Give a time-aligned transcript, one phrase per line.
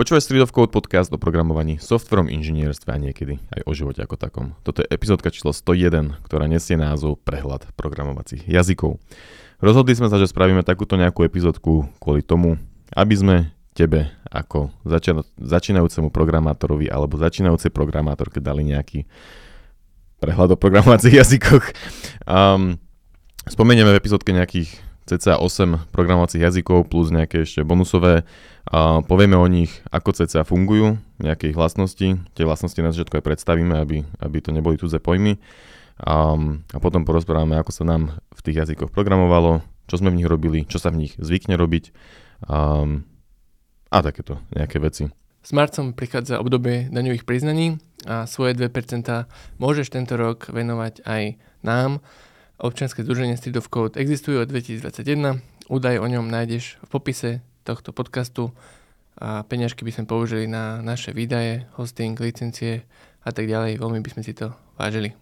[0.00, 4.16] Počúvaj Street of Code podcast o programovaní, softverom inžinierstve a niekedy aj o živote ako
[4.16, 4.56] takom.
[4.64, 8.96] Toto je epizódka číslo 101, ktorá nesie názov Prehľad programovacích jazykov.
[9.60, 12.56] Rozhodli sme sa, že spravíme takúto nejakú epizódku kvôli tomu,
[12.96, 13.36] aby sme
[13.76, 14.72] tebe ako
[15.36, 19.04] začínajúcemu programátorovi alebo začínajúcej programátorke dali nejaký
[20.16, 21.76] prehľad o programovacích jazykoch.
[22.24, 22.80] Um,
[23.44, 28.22] spomenieme v epizódke nejakých cca 8 programovacích jazykov plus nejaké ešte bonusové.
[28.70, 32.20] A povieme o nich, ako cca fungujú, nejaké ich vlastnosti.
[32.36, 35.40] Tie vlastnosti na začiatku aj predstavíme, aby, aby to neboli cudzé pojmy.
[36.00, 36.36] A,
[36.72, 40.64] a potom porozprávame, ako sa nám v tých jazykoch programovalo, čo sme v nich robili,
[40.64, 41.92] čo sa v nich zvykne robiť
[42.46, 42.88] a,
[43.90, 45.10] a takéto nejaké veci.
[45.40, 49.08] S marcom prichádza obdobie daňových priznaní a svoje 2%
[49.56, 51.22] môžeš tento rok venovať aj
[51.64, 52.04] nám
[52.60, 55.40] Občianske združenie Street of Code existuje od 2021.
[55.72, 57.30] Údaj o ňom nájdeš v popise
[57.64, 58.52] tohto podcastu
[59.16, 62.84] a peňažky by sme použili na naše výdaje, hosting, licencie
[63.24, 63.80] a tak ďalej.
[63.80, 65.16] Veľmi by sme si to vážili.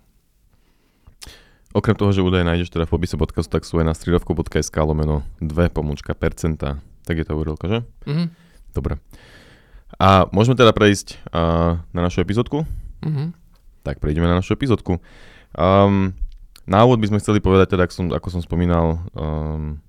[1.71, 5.23] Okrem toho, že údaje nájdeš teda v popise podcastu, tak sú aj na streetovko.sk lomeno
[5.39, 6.83] 2 pomôčka percenta.
[7.07, 7.79] Tak je to úrilka, že?
[8.03, 8.27] Mm-hmm.
[8.75, 8.99] Dobre.
[9.95, 12.67] A môžeme teda prejsť uh, na našu epizódku?
[13.07, 13.31] Mm-hmm.
[13.87, 14.99] Tak prejdeme na našu epizódku.
[15.55, 16.19] Um,
[16.69, 19.81] na úvod by sme chceli povedať, teda, ako som, ako som spomínal, um,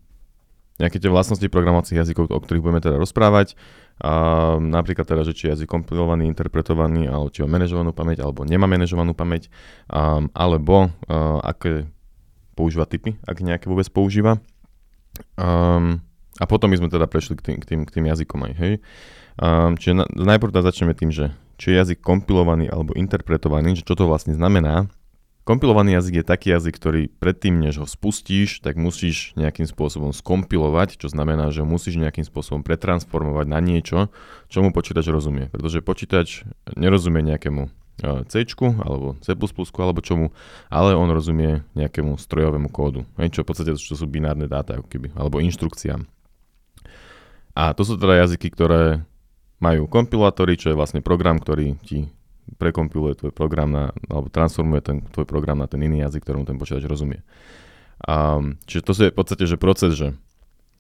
[0.80, 3.59] nejaké tie vlastnosti programovacích jazykov, o ktorých budeme teda rozprávať.
[3.99, 8.47] Um, napríklad teda, že či je jazyk kompilovaný, interpretovaný, alebo či má manažovanú pamäť, alebo
[8.47, 9.52] nemá manažovanú pamäť,
[9.91, 11.91] um, alebo uh, aké
[12.55, 14.39] používa typy, ak nejaké vôbec používa.
[15.35, 16.00] Um,
[16.39, 18.73] a potom by sme teda prešli k tým, k tým, k tým jazykom aj, hej.
[19.35, 23.83] Um, čiže na, najprv teda začneme tým, že či je jazyk kompilovaný alebo interpretovaný, že
[23.83, 24.88] čo to vlastne znamená
[25.50, 31.02] Kompilovaný jazyk je taký jazyk, ktorý predtým, než ho spustíš, tak musíš nejakým spôsobom skompilovať,
[31.02, 34.14] čo znamená, že musíš nejakým spôsobom pretransformovať na niečo,
[34.45, 35.50] čomu počítač rozumie.
[35.50, 36.45] Pretože počítač
[36.78, 37.69] nerozumie nejakému e,
[38.30, 40.30] C alebo C++ alebo čomu,
[40.69, 45.18] ale on rozumie nejakému strojovému kódu, čo v podstate čo sú binárne dáta, ako keby,
[45.18, 46.06] alebo inštrukciám.
[47.57, 49.01] A to sú teda jazyky, ktoré
[49.57, 52.13] majú kompilátory, čo je vlastne program, ktorý ti
[52.58, 56.58] prekompiluje tvoj program na, alebo transformuje ten tvoj program na ten iný jazyk, ktorému ten
[56.58, 57.22] počítač rozumie.
[58.00, 60.16] A, čiže to je v podstate že proces, že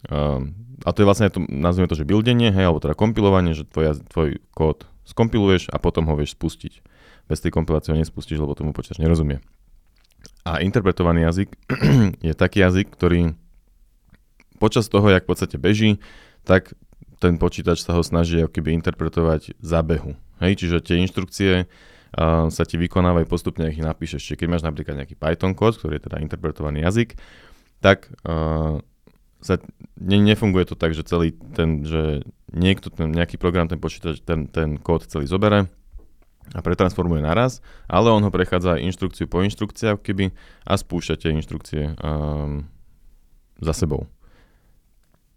[0.07, 0.39] a,
[0.87, 3.99] a to je vlastne, to, nazvime to, že buildenie, hej, alebo teda kompilovanie, že tvoj,
[4.07, 6.79] tvoj kód skompiluješ a potom ho vieš spustiť.
[7.27, 9.43] Bez tej kompilácie ho nespustíš, lebo tomu počítač nerozumie.
[10.47, 11.49] A interpretovaný jazyk
[12.27, 13.35] je taký jazyk, ktorý
[14.57, 15.99] počas toho, jak v podstate beží,
[16.47, 16.73] tak
[17.19, 20.15] ten počítač sa ho snaží ako keby interpretovať za behu.
[20.39, 24.21] Hej, čiže tie inštrukcie uh, sa ti vykonávajú postupne, ak ich napíšeš.
[24.23, 27.19] Čiže keď máš napríklad nejaký Python kód, ktorý je teda interpretovaný jazyk,
[27.83, 28.79] tak uh,
[29.39, 29.55] sa,
[29.99, 34.51] ne, nefunguje to tak, že celý ten, že niekto, ten, nejaký program, ten počítač, ten,
[34.51, 35.71] ten kód celý zobere
[36.49, 40.33] a pretransformuje naraz, ale on ho prechádza inštrukciu po inštrukciách keby
[40.65, 42.65] a spúšťa tie inštrukcie um,
[43.61, 44.09] za sebou.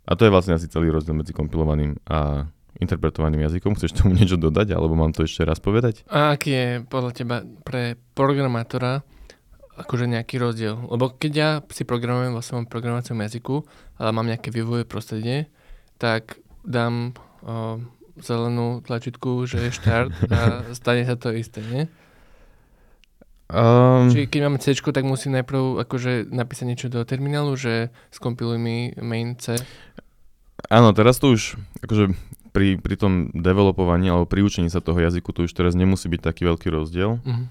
[0.02, 3.76] A to je vlastne asi celý rozdiel medzi kompilovaným a interpretovaným jazykom.
[3.76, 6.06] Chceš tomu niečo dodať, alebo mám to ešte raz povedať?
[6.08, 9.04] A aký je podľa teba pre programátora
[9.76, 10.76] akože nejaký rozdiel?
[10.88, 13.56] Lebo keď ja si programujem vo svojom programovacom jazyku,
[14.00, 15.48] ale mám nejaké vývoje prostredie,
[15.96, 17.78] tak dám o,
[18.18, 20.40] zelenú tlačítku, že je štart a
[20.78, 21.84] stane sa to isté, nie?
[23.52, 28.56] Um, Čiže keď máme C, tak musím najprv akože napísať niečo do terminálu, že skompiluj
[28.56, 29.60] mi main C.
[30.72, 32.16] Áno, teraz to už, akože
[32.52, 36.20] pri, pri tom developovaní alebo pri učení sa toho jazyku to už teraz nemusí byť
[36.20, 37.44] taký veľký rozdiel, uh-huh.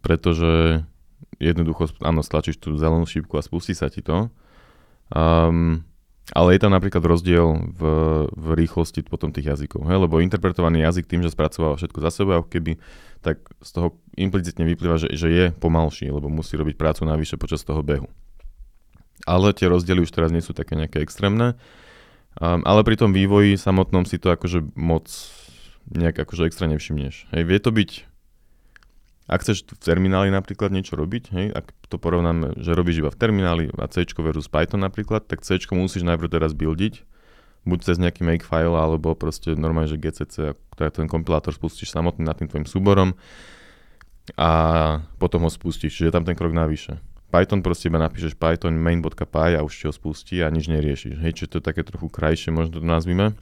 [0.00, 0.82] pretože
[1.36, 4.32] jednoducho, áno, stlačíš tú zelenú šípku a spustí sa ti to.
[5.12, 5.84] Um,
[6.34, 7.82] ale je tam napríklad rozdiel v,
[8.34, 10.02] v rýchlosti potom tých jazykov, hej?
[10.02, 12.82] lebo interpretovaný jazyk tým, že spracováva všetko za sebou, ako keby,
[13.22, 17.62] tak z toho implicitne vyplýva, že, že je pomalší, lebo musí robiť prácu navyše počas
[17.62, 18.10] toho behu.
[19.22, 21.54] Ale tie rozdiely už teraz nie sú také nejaké extrémne,
[22.40, 25.08] um, ale pri tom vývoji samotnom si to akože moc
[25.90, 27.30] nejak akože extra nevšimneš.
[27.30, 27.90] Hej, vie to byť
[29.26, 33.18] ak chceš v termináli napríklad niečo robiť, hej, ak to porovnáme, že robíš iba v
[33.18, 37.02] termináli a C versus Python napríklad, tak C musíš najprv teraz buildiť,
[37.66, 42.38] buď cez nejaký makefile, alebo proste normálne, že GCC, teda ten kompilátor spustíš samotný nad
[42.38, 43.18] tým tvojim súborom
[44.38, 44.50] a
[45.18, 47.02] potom ho spustíš, čiže je tam ten krok navyše.
[47.26, 51.18] Python proste iba napíšeš python main.py a už ti ho spustí a nič neriešiš.
[51.18, 53.34] Hej, čiže to je také trochu krajšie, možno to nazvime.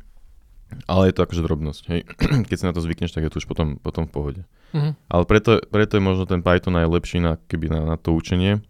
[0.89, 2.01] Ale je to akože drobnosť, hej.
[2.49, 4.43] Keď si na to zvykneš, tak je to už potom, potom v pohode.
[4.73, 4.93] Mm-hmm.
[5.07, 8.65] Ale preto, preto je možno ten Python aj lepší na, keby na, na to učenie,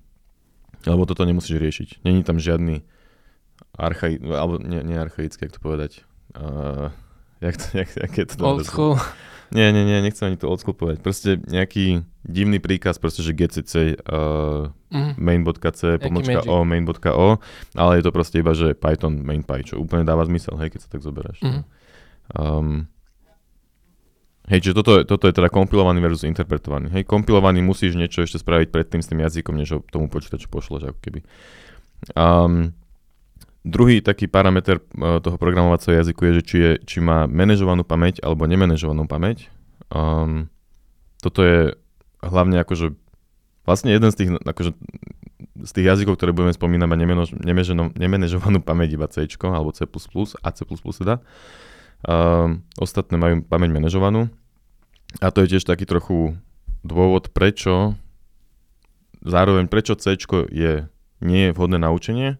[0.84, 1.88] lebo toto nemusíš riešiť.
[2.04, 2.84] Není tam žiadny
[3.78, 6.04] archai, alebo nie, nie archaický, jak to povedať,
[6.36, 6.92] uh,
[7.40, 8.98] Jak to, jak, jak je to Old school.
[9.54, 10.98] Nie, nie, nie, nechcem ani to odskupovať.
[10.98, 15.14] Proste nejaký divný príkaz, proste, že gcc uh, mm.
[15.14, 17.28] main.c pomočka o main.o,
[17.78, 20.80] ale je to proste iba, že Python main py, čo úplne dáva zmysel, hej, keď
[20.82, 21.38] sa tak zoberáš.
[21.44, 21.62] Mm.
[22.34, 22.70] Um,
[24.44, 26.92] Hej, čiže toto, toto je teda kompilovaný versus interpretovaný.
[26.92, 30.92] Hej, kompilovaný musíš niečo ešte spraviť predtým s tým jazykom, než ho tomu počítaču pošleš,
[30.92, 31.20] ako keby.
[32.12, 32.76] Um,
[33.64, 38.20] druhý taký parameter uh, toho programovacieho jazyku je, že či, je, či má manažovanú pamäť
[38.20, 39.48] alebo nemenežovanú pamäť.
[39.88, 40.52] Um,
[41.24, 41.72] toto je
[42.20, 42.92] hlavne akože
[43.64, 44.76] vlastne jeden z tých, akože,
[45.64, 46.96] z tých jazykov, ktoré budeme spomínať, má
[47.96, 50.60] nemenežovanú pamäť iba C alebo C++ a C++
[51.00, 51.24] teda.
[52.04, 54.28] Uh, ostatné majú pamäť manažovanú.
[55.24, 56.36] A to je tiež taký trochu
[56.84, 57.96] dôvod, prečo
[59.24, 60.20] zároveň prečo C
[60.52, 60.84] je,
[61.24, 62.36] nie je vhodné na učenie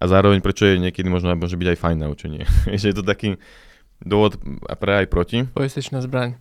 [0.00, 2.48] a zároveň prečo je niekedy možno môže byť aj fajn na učenie.
[2.80, 3.36] že je to taký
[4.00, 4.40] dôvod
[4.80, 5.44] pre aj proti.
[5.52, 6.40] Poistečná zbraň.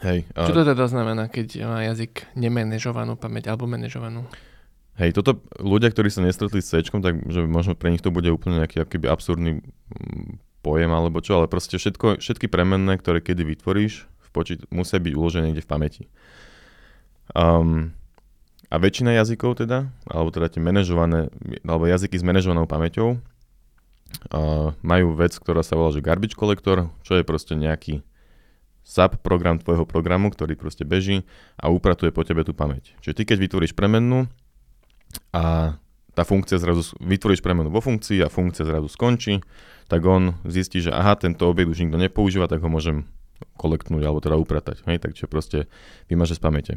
[0.00, 4.24] Hej, uh, Čo to teda znamená, keď má jazyk nemenežovanú pamäť alebo manažovanú?
[4.98, 8.26] Hej, toto ľudia, ktorí sa nestretli s C, tak že možno pre nich to bude
[8.28, 13.46] úplne nejaký akýby absurdný mm, pojem alebo čo, ale proste všetko, všetky premenné, ktoré kedy
[13.46, 16.02] vytvoríš, v počít- musia byť uložené niekde v pamäti.
[17.32, 17.94] Um,
[18.68, 21.32] a väčšina jazykov teda, alebo teda tie manažované,
[21.64, 27.16] alebo jazyky s manažovanou pamäťou, uh, majú vec, ktorá sa volá že garbage collector, čo
[27.16, 28.04] je proste nejaký
[28.88, 31.24] sub program tvojho programu, ktorý proste beží
[31.60, 32.96] a upratuje po tebe tú pamäť.
[33.04, 34.28] Čiže ty keď vytvoríš premennú
[35.32, 35.76] a
[36.16, 39.44] tá funkcia zrazu, vytvoríš premenu vo funkcii a funkcia zrazu skončí,
[39.92, 43.06] tak on zistí, že aha, tento objekt už nikto nepoužíva, tak ho môžem
[43.54, 44.82] kolektnúť alebo teda upratať.
[44.88, 44.98] Hej?
[45.04, 45.70] Takže proste
[46.10, 46.72] vymaže z pamäte.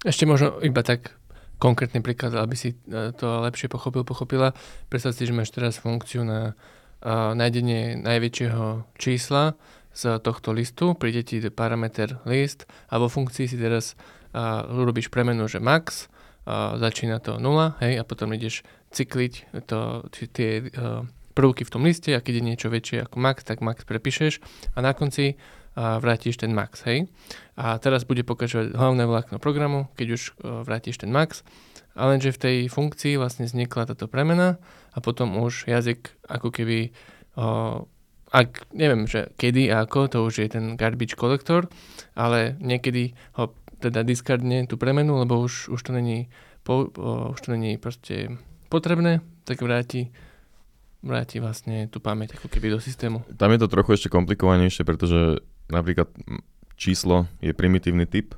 [0.00, 1.12] Ešte možno iba tak
[1.60, 4.56] konkrétny príklad, aby si e, to lepšie pochopil, pochopila.
[4.88, 6.56] Predstav si, že máš teraz funkciu na
[7.04, 9.60] uh, nájdenie najväčšieho čísla
[9.92, 13.92] z tohto listu, príde ti parameter list a vo funkcii si teraz
[14.32, 16.08] uh, urobíš premenu, že max,
[16.48, 18.64] uh, začína to 0, hej, a potom ideš
[18.96, 21.04] cykliť to, tie uh,
[21.34, 24.40] prvky v tom liste a keď je niečo väčšie ako max, tak max prepíšeš
[24.74, 25.36] a na konci
[25.76, 27.06] vrátiš ten max, hej.
[27.54, 31.46] A teraz bude pokračovať hlavné vlákno programu, keď už uh, vrátiš ten max.
[31.94, 34.58] A lenže v tej funkcii vlastne vznikla táto premena
[34.94, 36.90] a potom už jazyk ako keby,
[37.38, 37.82] uh,
[38.30, 41.66] ak neviem, že kedy a ako, to už je ten garbage collector,
[42.14, 46.30] ale niekedy ho teda discardne tú premenu, lebo už, už to není,
[46.62, 48.38] po, uh, už to není proste
[48.70, 50.10] potrebné, tak vráti
[51.00, 53.24] vráti vlastne tú pamäť ako keby do systému.
[53.40, 55.40] Tam je to trochu ešte komplikovanejšie, pretože
[55.70, 56.08] napríklad
[56.76, 58.34] číslo je primitívny typ,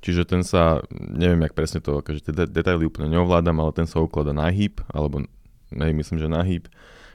[0.00, 4.00] čiže ten sa, neviem jak presne to, akože tie detaily úplne neovládam, ale ten sa
[4.00, 5.24] ukladá na hýb, alebo
[5.70, 6.68] nej, myslím, že na hýb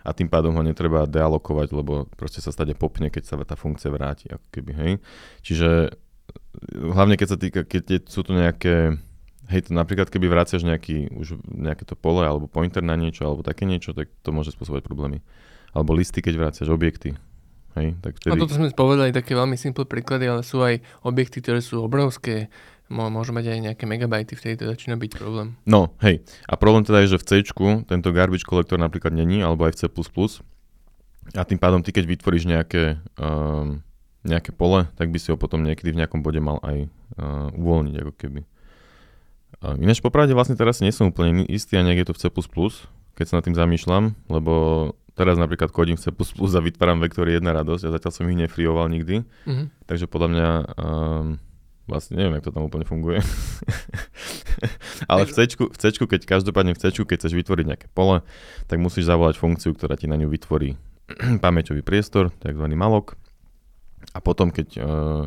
[0.05, 3.89] a tým pádom ho netreba dealokovať, lebo proste sa stade popne, keď sa tá funkcia
[3.89, 4.91] vráti, ako keby, hej.
[5.41, 5.97] Čiže
[6.71, 9.01] hlavne keď sa týka, keď sú to nejaké
[9.45, 13.45] Hej, to napríklad keby vraciaš nejaký, už nejaké to pole alebo pointer na niečo alebo
[13.45, 15.21] také niečo, tak to môže spôsobovať problémy.
[15.69, 17.13] Alebo listy, keď vraciaš objekty.
[17.75, 18.31] Hej, tak vtedy...
[18.31, 22.47] A toto sme povedali také veľmi simple príklady, ale sú aj objekty, ktoré sú obrovské,
[22.87, 25.59] môžu mať aj nejaké megabajty, vtedy to začína byť problém.
[25.67, 26.23] No, hej.
[26.47, 27.31] A problém teda je, že v C
[27.83, 29.85] tento garbage collector napríklad není, alebo aj v C++.
[31.35, 33.81] A tým pádom ty, keď vytvoríš nejaké, um,
[34.21, 36.85] nejaké pole, tak by si ho potom niekedy v nejakom bode mal aj
[37.17, 38.41] uh, uvoľniť, ako keby.
[39.65, 42.25] Ináč popravde vlastne teraz nie som úplne istý, ani je to v C++,
[43.17, 44.53] keď sa nad tým zamýšľam, lebo
[45.15, 48.91] teraz napríklad kodím v C++ a vytváram vektory jedna radosť a zatiaľ som ich nefrioval
[48.91, 49.87] nikdy, mm-hmm.
[49.87, 51.27] takže podľa mňa um,
[51.87, 53.21] vlastne neviem, jak to tam úplne funguje.
[55.11, 58.25] Ale v C, v C, keď každopádne v C, keď chceš vytvoriť nejaké pole,
[58.65, 60.75] tak musíš zavolať funkciu, ktorá ti na ňu vytvorí
[61.45, 62.65] pamäťový priestor, tzv.
[62.73, 63.15] malok.
[64.13, 65.25] A potom, keď uh,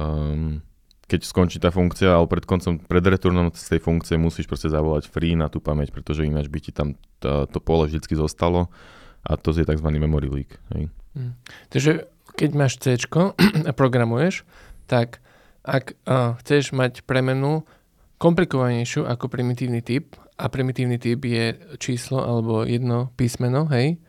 [0.00, 0.64] um,
[1.12, 5.12] keď skončí tá funkcia, ale pred koncom, pred returnom z tej funkcie musíš proste zavolať
[5.12, 8.72] free na tú pamäť, pretože ináč by ti tam to, to pole vždy zostalo
[9.20, 9.88] a to je tzv.
[9.92, 10.56] memory leak.
[10.72, 10.88] Hej.
[11.12, 11.36] Hmm.
[11.68, 12.96] Takže keď máš C
[13.68, 14.48] a programuješ,
[14.88, 15.20] tak
[15.68, 17.68] ak uh, chceš mať premenu
[18.16, 24.00] komplikovanejšiu ako primitívny typ, a primitívny typ je číslo alebo jedno písmeno, hej,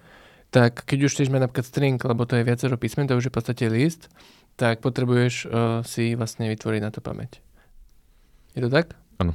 [0.49, 3.33] tak keď už chceš mať napríklad string, lebo to je viacero písmen, to už je
[3.33, 4.09] v podstate list,
[4.55, 7.41] tak potrebuješ uh, si vlastne vytvoriť na to pamäť.
[8.53, 8.93] Je to tak?
[9.17, 9.33] Áno.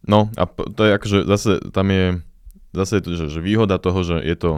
[0.00, 2.20] No a to je akože zase tam je
[2.72, 4.50] zase je to, že, že výhoda toho, že je to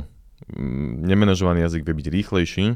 [0.48, 2.66] mm, nemenežovaný jazyk vie byť rýchlejší,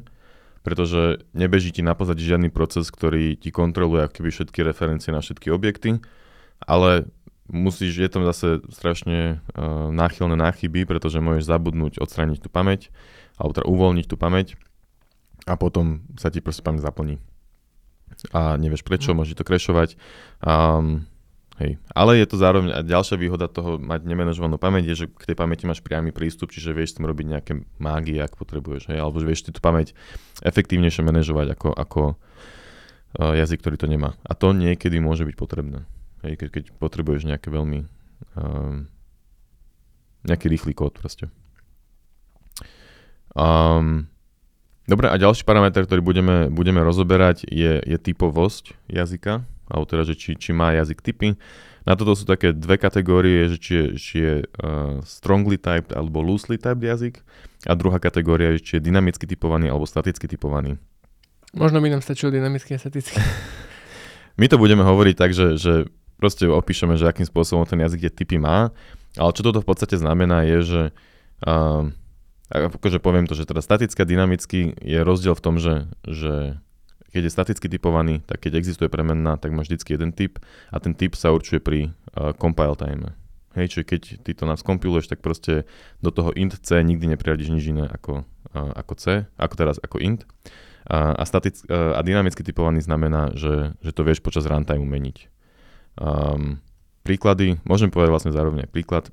[0.66, 5.48] pretože nebeží ti na pozadí žiadny proces, ktorý ti kontroluje akoby všetky referencie na všetky
[5.54, 6.02] objekty,
[6.58, 7.06] ale
[7.46, 12.90] musíš, je tam zase strašne uh, náchylné na pretože môžeš zabudnúť, odstrániť tú pamäť,
[13.38, 14.58] alebo teda uvoľniť tú pamäť
[15.46, 17.22] a potom sa ti proste pamäť zaplní.
[18.34, 19.16] A nevieš prečo, mm.
[19.16, 19.94] môže to krešovať.
[20.42, 21.06] Um,
[21.62, 21.78] hej.
[21.94, 25.36] Ale je to zároveň a ďalšia výhoda toho mať nemenežovanú pamäť je, že k tej
[25.38, 29.22] pamäti máš priamy prístup, čiže vieš s tým robiť nejaké mágie, ak potrebuješ, hej, alebo
[29.22, 29.94] vieš tú pamäť
[30.42, 34.18] efektívnejšie manažovať ako, ako uh, jazyk, ktorý to nemá.
[34.26, 35.86] A to niekedy môže byť potrebné.
[36.26, 37.86] Hej, keď, keď potrebuješ nejaké veľmi
[38.34, 38.90] um,
[40.26, 41.30] nejaký rýchly kód proste.
[43.36, 44.10] Um,
[44.86, 50.14] dobre, a ďalší parameter, ktorý budeme, budeme rozoberať, je, je typovosť jazyka, alebo teda, že
[50.14, 51.34] či, či má jazyk typy.
[51.86, 56.18] Na toto sú také dve kategórie, že či je, či je uh, strongly typed alebo
[56.18, 57.22] loosely typed jazyk
[57.62, 60.82] a druhá kategória je, či je dynamicky typovaný alebo staticky typovaný.
[61.54, 63.22] Možno by nám stačilo dynamicky a staticky.
[64.40, 65.86] My to budeme hovoriť tak, že, že
[66.18, 68.74] proste opíšeme, že akým spôsobom ten jazyk tie typy má,
[69.16, 70.82] ale čo toto v podstate znamená je, že
[71.46, 71.88] uh,
[72.50, 76.62] akože poviem to, že teda staticky a dynamicky je rozdiel v tom, že, že
[77.10, 80.38] keď je staticky typovaný, tak keď existuje premenná, tak má vždycky jeden typ
[80.70, 81.80] a ten typ sa určuje pri
[82.14, 83.16] uh, compile time.
[83.56, 85.64] Hej, čiže keď ty to naskompiluješ, tak proste
[86.04, 89.04] do toho int c nikdy nepriradíš nič iné ako, uh, ako c,
[89.40, 90.28] ako teraz ako int.
[90.86, 95.32] A, a, static, uh, a dynamicky typovaný znamená, že, že to vieš počas runtime meniť.
[95.96, 96.62] Um,
[97.02, 99.08] príklady, môžem povedať vlastne zároveň príklad.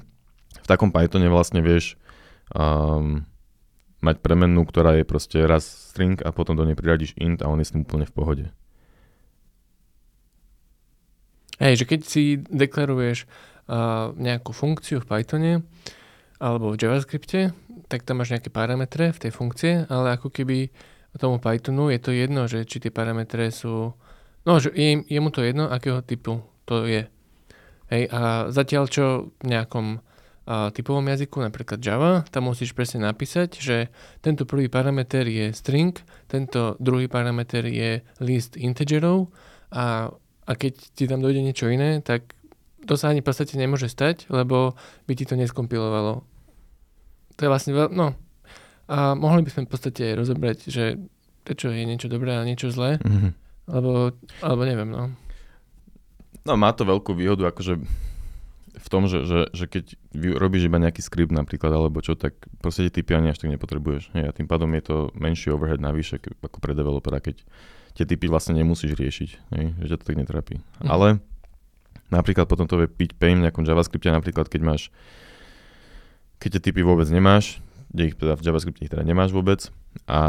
[0.64, 1.98] v takom Pythone vlastne vieš
[2.54, 3.26] um,
[4.00, 7.60] mať premennú, ktorá je proste raz string a potom do nej priradíš int a on
[7.60, 8.46] je s tým úplne v pohode.
[11.60, 15.52] Hej, že keď si deklaruješ uh, nejakú funkciu v Pythone
[16.40, 17.52] alebo v JavaScripte,
[17.92, 20.72] tak tam máš nejaké parametre v tej funkcie, ale ako keby
[21.20, 23.92] tomu Pythonu je to jedno, že či tie parametre sú
[24.48, 27.04] No, že je, je mu to jedno, akého typu to je.
[27.92, 30.00] Hej, a zatiaľ čo v nejakom
[30.46, 33.76] a, typovom jazyku, napríklad Java, tam musíš presne napísať, že
[34.24, 35.96] tento prvý parameter je string,
[36.28, 39.32] tento druhý parameter je list integerov
[39.72, 40.12] a,
[40.46, 42.36] a keď ti tam dojde niečo iné, tak
[42.88, 44.72] to sa ani v podstate nemôže stať, lebo
[45.04, 46.24] by ti to neskompilovalo.
[47.36, 47.92] To je vlastne veľ...
[47.92, 48.16] No.
[48.90, 50.98] A mohli by sme v podstate rozobrať, že
[51.44, 52.96] prečo je niečo dobré a niečo zlé.
[53.04, 55.14] Mm-hmm alebo, alebo neviem, no.
[56.42, 57.78] No má to veľkú výhodu, akože
[58.76, 59.98] v tom, že, že, že keď
[60.38, 64.14] robíš iba nejaký skript napríklad, alebo čo, tak proste tie typy ani až tak nepotrebuješ.
[64.14, 67.42] Hej, a tým pádom je to menší overhead navyše ako pre developera, keď
[67.98, 70.62] tie typy vlastne nemusíš riešiť, hej, že to tak netrápi.
[70.82, 70.88] Mhm.
[70.88, 71.08] Ale
[72.10, 74.82] napríklad potom to vie piť pain v nejakom JavaScripte, napríklad keď máš,
[76.38, 77.58] keď tie typy vôbec nemáš,
[77.90, 79.66] kde ich teda v JavaScripte ich teda nemáš vôbec
[80.06, 80.20] a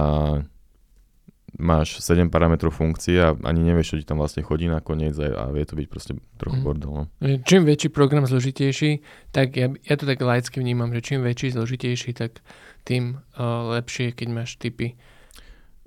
[1.60, 5.43] máš 7 parametrov funkcie a ani nevieš, čo ti tam vlastne chodí nakoniec a, a
[5.51, 6.65] vie to byť proste trochu mm.
[6.65, 6.91] bordel.
[6.91, 7.03] No.
[7.43, 9.03] Čím väčší program zložitejší,
[9.36, 12.39] tak ja, ja to tak laicky vnímam, že čím väčší zložitejší, tak
[12.88, 14.96] tým uh, lepšie, keď máš typy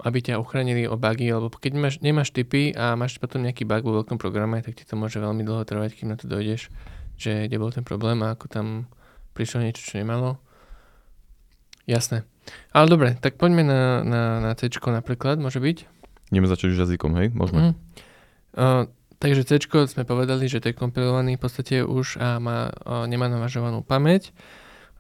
[0.02, 3.86] aby ťa uchránili o bugy, alebo keď máš, nemáš typy a máš potom nejaký bug
[3.86, 6.66] vo veľkom programe, tak ti to môže veľmi dlho trvať, kým na to dojdeš,
[7.14, 8.66] že kde bol ten problém a ako tam
[9.38, 10.42] prišlo niečo, čo nemalo.
[11.86, 12.26] Jasné.
[12.74, 15.76] Ale dobre, tak poďme na, na, na C napríklad, môže byť?
[16.32, 17.28] Ideme začať už jazykom, hej?
[17.30, 17.60] Môžeme.
[17.60, 17.74] Mm.
[18.54, 18.82] Uh,
[19.22, 23.30] takže C sme povedali, že to je kompilovaný v podstate už a má, uh, nemá
[23.30, 24.34] navažovanú pamäť.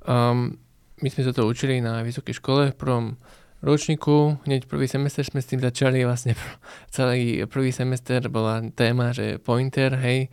[0.04, 0.60] Um,
[1.02, 3.06] my sme sa to učili na vysokej škole v prvom
[3.64, 6.36] ročníku, hneď prvý semester sme s tým začali, vlastne
[6.94, 10.28] celý prvý semester bola téma, že pointer, hej,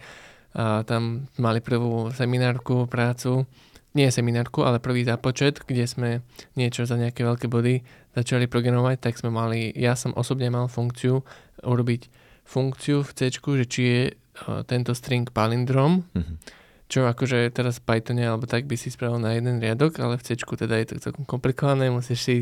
[0.51, 3.47] a tam mali prvú seminárku, prácu
[3.91, 6.09] nie seminárku, ale prvý zápočet, kde sme
[6.55, 7.83] niečo za nejaké veľké body
[8.15, 11.23] začali programovať, tak sme mali, ja som osobne mal funkciu
[11.63, 12.07] urobiť
[12.47, 16.35] funkciu v C, že či je uh, tento string palindrom, mm-hmm.
[16.91, 20.23] čo akože teraz v Pythone alebo tak by si spravil na jeden riadok, ale v
[20.23, 22.37] C teda je to celkom komplikované, musíš si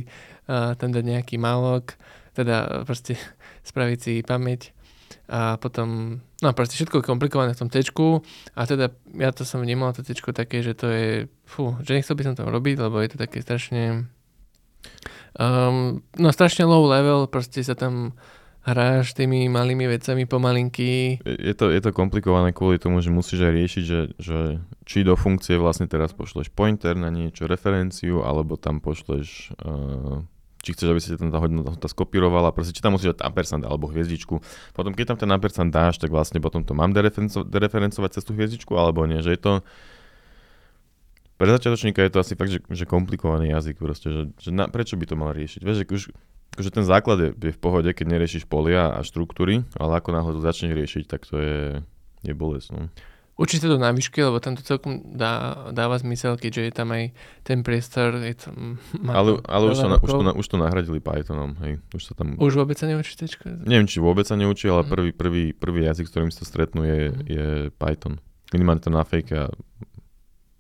[0.49, 1.97] uh, tam dať nejaký malok,
[2.33, 3.17] teda proste
[3.69, 4.73] spraviť si pamäť
[5.29, 7.85] a potom, no proste všetko je komplikované v tom C
[8.55, 11.09] a teda ja to som vnímal to C také, že to je,
[11.45, 14.09] fú, že nechcel by som to robiť, lebo je to také strašne,
[15.37, 18.17] um, no strašne low level, proste sa tam
[18.69, 21.17] hráš tými malými vecami pomalinky.
[21.23, 24.39] Je to, je to komplikované kvôli tomu, že musíš aj riešiť, že, že
[24.83, 30.21] či do funkcie vlastne teraz pošleš pointer na niečo, referenciu, alebo tam pošleš uh,
[30.59, 33.87] či chceš, aby si tam tá hodnota skopírovala, proste či tam musíš dať ampersand alebo
[33.87, 34.43] hviezdičku.
[34.75, 38.35] Potom keď tam ten ampersand dáš, tak vlastne potom to mám dereferenco- dereferencovať cez tú
[38.35, 39.53] hviezdičku alebo nie, že je to
[41.39, 44.99] pre začiatočníka je to asi fakt, že, že komplikovaný jazyk proste, že, že na, prečo
[44.99, 45.63] by to mal riešiť?
[45.63, 46.03] Vieš, že už,
[46.51, 50.43] akože ten základ je, je v pohode, keď neriešiš polia a štruktúry, ale ako to
[50.43, 51.59] začneš riešiť, tak to je,
[52.27, 52.75] je bolesť.
[52.75, 52.91] No.
[53.39, 57.15] Určite to na výške, lebo tam to celkom dá, dáva zmysel, keďže je tam aj
[57.48, 58.19] ten priestor.
[58.19, 58.51] Je to,
[59.00, 61.79] má ale ale už, to, na, už, to, už to nahradili Pythonom, hej.
[61.96, 62.36] Už, sa tam...
[62.36, 63.31] už vôbec sa neučí C?
[63.63, 64.91] Neviem, či vôbec sa neučí, ale mm.
[64.91, 67.19] prvý, prvý, prvý jazyk, s ktorým sa stretnú, je, mm.
[67.31, 67.46] je
[67.79, 68.19] Python.
[68.51, 69.48] Minimálne to na fake a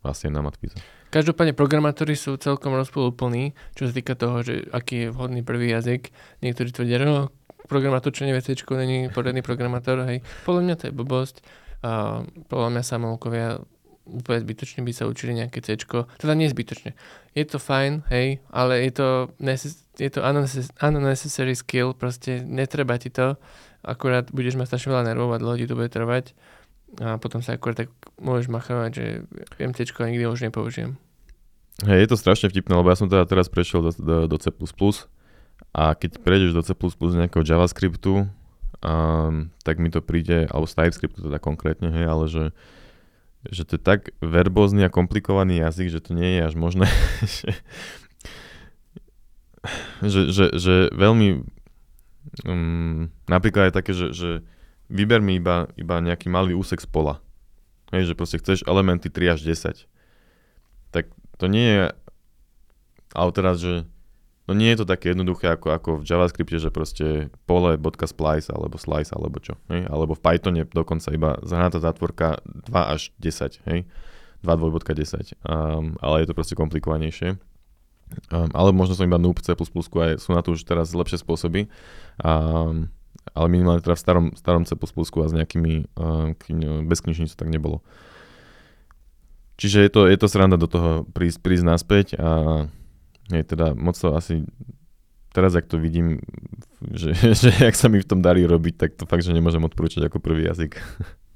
[0.07, 0.79] asi aj na Matvize.
[1.11, 6.15] Každopádne programátori sú celkom rozpolúplní, čo sa týka toho, že aký je vhodný prvý jazyk.
[6.39, 7.33] Niektorí tvrdia, no
[7.67, 10.23] programátor, čo nevie C, není poriadny programátor, hej.
[10.47, 11.35] Podľa mňa to je blbosť.
[12.49, 13.63] Podľa mňa samoukovia
[14.09, 16.97] úplne zbytočne by sa učili nejaké C, teda nie zbytočne.
[17.37, 19.07] Je to fajn, hej, ale je to,
[20.01, 20.19] je to
[20.81, 23.37] unnecessary skill, proste netreba ti to,
[23.85, 26.33] akurát budeš mať strašne veľa nervov a dlho to bude trvať
[26.97, 29.05] a potom sa akurát tak môžeš machrovať, že
[29.61, 30.97] MT nikdy už nepoužijem.
[31.85, 34.49] Hej, je to strašne vtipné, lebo ja som teda teraz prešiel do, do, do C++
[35.69, 38.25] a keď prejdeš do C++ nejakého JavaScriptu,
[38.83, 42.45] um, tak mi to príde, alebo z TypeScriptu teda konkrétne, hej, ale že,
[43.51, 46.87] že to je tak verbózny a komplikovaný jazyk, že to nie je až možné,
[47.39, 47.51] že,
[50.03, 51.43] že, že, že veľmi
[52.47, 54.29] um, napríklad je také, že, že
[54.87, 57.21] vyber mi iba, iba nejaký malý úsek z pola.
[57.89, 59.89] Hej, že proste chceš elementy 3 až 10.
[60.93, 61.09] Tak
[61.41, 61.85] to nie je,
[63.17, 63.89] ale teraz, že
[64.49, 69.13] no nie je to také jednoduché ako, ako v JavaScripte, že proste pole.splice alebo slice
[69.13, 69.53] alebo čo.
[69.69, 69.85] Hej?
[69.85, 73.61] Alebo v Pythone dokonca iba zahratá zátvorka 2 až 10.
[73.69, 73.85] Hej?
[74.41, 75.37] 2 2.10.
[75.45, 77.37] Um, ale je to proste komplikovanejšie.
[78.33, 81.69] Um, ale možno som iba noob C++, aj sú na to už teraz lepšie spôsoby.
[82.17, 82.89] Um,
[83.37, 87.05] ale minimálne teda v starom, starom C++ a s nejakými uh, kni- bez
[87.37, 87.85] tak nebolo.
[89.59, 92.71] Čiže je to, je to sranda do toho prísť, prísť naspäť a
[93.29, 94.45] je teda moc to asi
[95.33, 96.19] teraz, ak to vidím,
[96.81, 100.09] že, že jak sa mi v tom darí robiť, tak to fakt, že nemôžem odporúčať
[100.09, 100.81] ako prvý jazyk.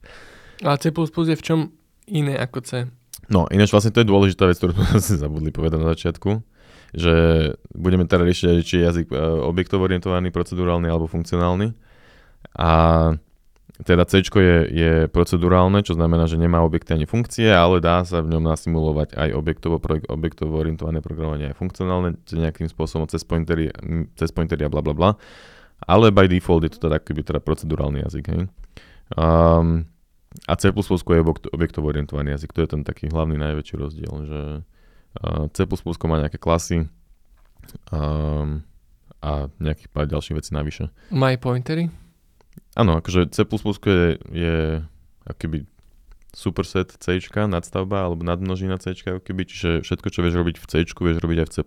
[0.68, 1.60] A C++ je v čom
[2.08, 2.88] iné ako C?
[3.28, 6.54] No, ináč vlastne to je dôležitá vec, ktorú sme zabudli povedať na začiatku
[6.94, 7.14] že
[7.74, 9.18] budeme teda riešiť, či je jazyk e,
[9.50, 11.74] objektov orientovaný, procedurálny alebo funkcionálny.
[12.54, 12.72] A
[13.84, 18.24] teda C je, je procedurálne, čo znamená, že nemá objekty ani funkcie, ale dá sa
[18.24, 23.70] v ňom nasimulovať aj objektovo, objektovo orientované programovanie, aj funkcionálne, nejakým spôsobom cez pointery,
[24.16, 25.10] cez pointery a bla bla bla.
[25.84, 28.26] Ale by default je to teda akýby teda procedurálny jazyk.
[28.32, 28.42] Hej.
[29.20, 29.92] Um,
[30.48, 32.56] a C++ je objektovo orientovaný jazyk.
[32.56, 34.42] To je ten taký hlavný najväčší rozdiel, že
[35.54, 35.60] C++
[36.08, 36.90] má nejaké klasy
[37.94, 38.66] um,
[39.22, 40.90] a nejakých pár ďalších vecí navyše.
[41.14, 42.03] Má aj pointery?
[42.74, 44.56] Áno, akože C++ je, je
[45.30, 45.66] akýby
[46.34, 51.22] superset C, nadstavba alebo nadmnožina C, keby, čiže všetko, čo vieš robiť v C, vieš
[51.22, 51.60] robiť aj v C++.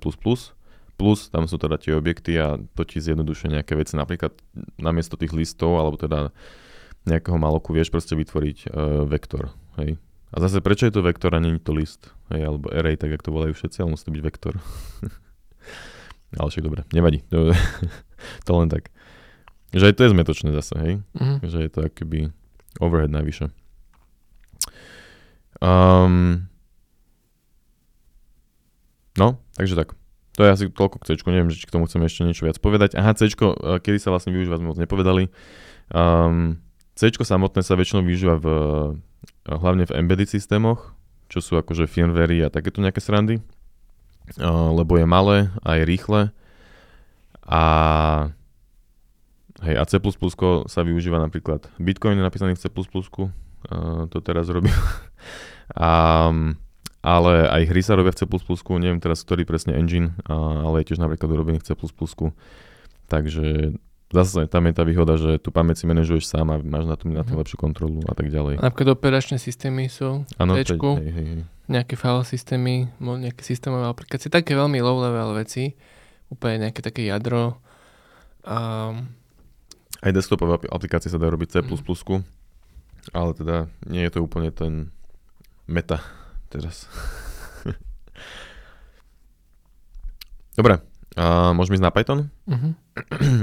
[0.97, 4.01] Plus tam sú teda tie objekty a to ti zjednodušuje nejaké veci.
[4.01, 4.33] Napríklad
[4.81, 6.33] namiesto tých listov, alebo teda
[7.07, 9.53] nejakého maloku vieš proste vytvoriť uh, vektor.
[9.79, 10.01] Hej.
[10.35, 12.11] A zase prečo je to vektor a není to list?
[12.33, 14.55] Hej, alebo array, tak ako to volajú všetci, ale musí to byť vektor.
[16.41, 17.23] ale však dobre, nevadí.
[18.49, 18.89] To len tak.
[19.77, 20.95] Že aj to je zmetočné zase, hej?
[21.13, 21.37] Mm-hmm.
[21.45, 22.21] Že je to akoby
[22.81, 23.53] overhead najvyššie.
[25.61, 26.49] Um,
[29.21, 29.93] no, takže tak.
[30.37, 32.97] To je asi toľko k C, neviem, či k tomu chceme ešte niečo viac povedať.
[32.97, 35.29] Aha, C, kedy sa vlastne využíva, sme moc nepovedali.
[35.93, 36.61] Um,
[36.97, 38.47] C samotné sa väčšinou využíva v
[39.47, 40.97] hlavne v embedded systémoch,
[41.29, 43.43] čo sú akože firmwary a takéto nejaké srandy,
[44.41, 46.23] lebo je malé a je rýchle
[47.47, 47.63] a
[49.63, 49.97] hej, a C++
[50.67, 52.69] sa využíva napríklad Bitcoin je napísaný v C++,
[54.11, 54.75] to teraz robím.
[55.77, 56.31] a,
[57.03, 58.25] ale aj hry sa robia v C++,
[58.83, 61.73] neviem teraz, ktorý presne engine, ale je tiež napríklad urobený v C++.
[63.07, 63.79] Takže
[64.11, 67.11] zase tam je tá výhoda, že tú pamäť si manažuješ sám a máš na tom,
[67.15, 67.41] na tom mhm.
[67.43, 68.63] lepšiu kontrolu a tak ďalej.
[68.63, 71.43] A napríklad operačné systémy sú ano, v hej, hej, hej.
[71.67, 75.75] nejaké file systémy, nejaké systémové aplikácie, také veľmi low level veci,
[76.31, 77.59] úplne nejaké také jadro.
[78.47, 79.11] Um,
[80.03, 82.23] aj desktopové aplikácie sa dá robiť C++, mm.
[83.17, 83.57] ale teda
[83.89, 84.93] nie je to úplne ten
[85.67, 86.01] meta
[86.49, 86.89] teraz.
[90.59, 90.81] Dobre,
[91.21, 92.21] uh, môžeme ísť na Python?
[92.49, 92.73] Uh-huh.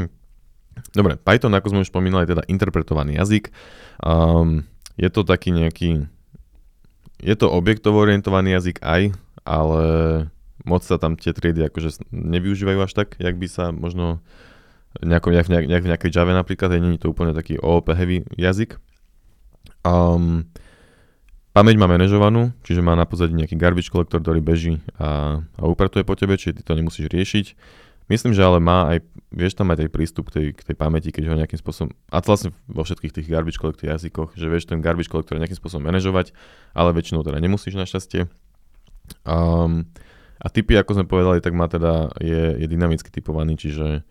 [0.97, 3.53] Dobre, Python, ako sme už spomínali, je teda interpretovaný jazyk.
[4.01, 4.65] Um,
[4.97, 6.09] je to taký nejaký...
[7.23, 9.15] Je to objektovo orientovaný jazyk aj,
[9.47, 9.83] ale
[10.65, 14.19] moc sa tam tie triedy akože nevyužívajú až tak, jak by sa možno
[15.01, 18.21] nejako, nejak, nejak, nejak v nejakej Java napríklad, aj není to úplne taký OOP heavy
[18.37, 18.77] jazyk.
[19.81, 20.45] Um,
[21.55, 26.05] pamäť má manažovanú, čiže má na pozadí nejaký garbage collector, ktorý beží a, a upratuje
[26.05, 27.45] po tebe, čiže ty to nemusíš riešiť.
[28.11, 28.99] Myslím, že ale má aj
[29.33, 32.21] vieš tam mať aj prístup k tej, k tej pamäti, keď ho nejakým spôsobom, a
[32.21, 35.89] to vlastne vo všetkých tých garbage collector jazykoch, že vieš ten garbage collector nejakým spôsobom
[35.89, 36.35] manažovať,
[36.77, 38.29] ale väčšinou teda nemusíš našťastie.
[39.25, 39.89] Um,
[40.37, 44.03] a typy, ako sme povedali, tak má teda, je, je dynamicky typovaný, čiže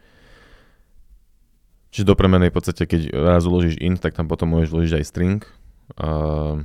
[1.93, 5.05] Čiže do premenej v podstate, keď raz uložíš int, tak tam potom môžeš vložiť aj
[5.05, 5.41] string.
[6.01, 6.65] Uh,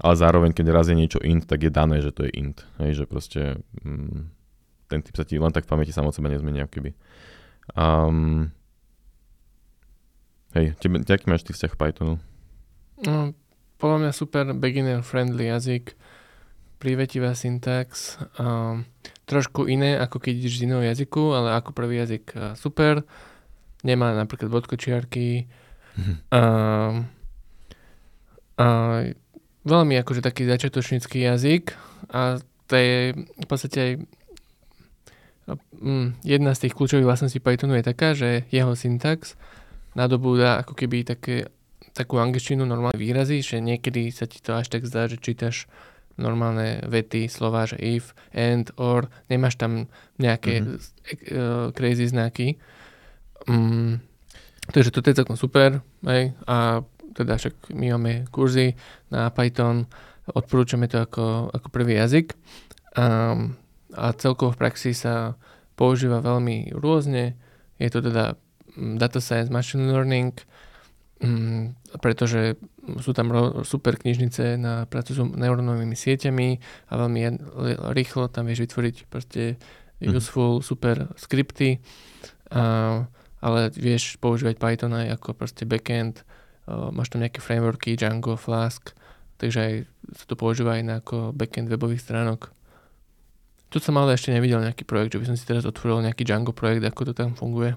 [0.00, 2.64] ale zároveň, keď raz je niečo int, tak je dané, že to je int.
[2.80, 3.40] Hej, že proste
[3.84, 4.32] mm,
[4.88, 6.96] ten typ sa ti len tak v pamäti samo sebe nezmení, keby.
[7.76, 8.48] Um,
[10.56, 12.16] hej, tebe, aký máš ty vzťah Pythonu?
[13.04, 13.36] No,
[13.76, 15.92] podľa mňa super beginner friendly jazyk,
[16.80, 18.88] prívetivá syntax, um,
[19.28, 23.04] trošku iné ako keď ideš z iného jazyku, ale ako prvý jazyk uh, super
[23.82, 25.46] nemá napríklad bodkočiarky.
[25.92, 26.16] Mm-hmm.
[26.32, 26.42] A,
[28.56, 28.66] a
[29.62, 31.76] veľmi akože taký začiatočnícky jazyk
[32.10, 33.92] a to je v podstate aj
[35.82, 39.36] mm, jedna z tých kľúčových vlastností Pythonu je taká, že jeho syntax
[39.92, 41.52] nadobúda ako keby také,
[41.92, 45.68] takú angličtinu normálne výrazy, že niekedy sa ti to až tak zdá, že čítaš
[46.16, 49.88] normálne vety, slova, že if, and, or, nemáš tam
[50.20, 51.72] nejaké mm-hmm.
[51.72, 52.60] crazy znaky.
[53.48, 53.98] Mm,
[54.70, 58.78] takže toto je celkom super, hej, a teda však my máme kurzy
[59.12, 59.86] na Python,
[60.30, 62.38] odporúčame to ako, ako prvý jazyk
[62.94, 63.34] a,
[63.92, 65.34] a celkovo v praxi sa
[65.74, 67.34] používa veľmi rôzne,
[67.82, 68.38] je to teda
[68.78, 70.32] mm, data science, machine learning,
[71.18, 72.54] mm, pretože
[73.02, 76.48] sú tam ro- super knižnice na prácu s neurónovými sieťami
[76.90, 77.20] a veľmi
[77.94, 79.58] rýchlo tam vieš vytvoriť proste
[80.02, 80.14] mhm.
[80.14, 81.82] useful, super skripty.
[82.52, 83.06] A,
[83.42, 86.22] ale vieš používať Python aj ako proste backend,
[86.70, 88.94] uh, máš tam nejaké frameworky, Django, Flask,
[89.42, 89.72] takže aj
[90.14, 92.54] sa to používa aj na ako backend webových stránok.
[93.72, 96.54] Tu som ale ešte nevidel nejaký projekt, že by som si teraz otvoril nejaký Django
[96.54, 97.74] projekt, ako to tam funguje.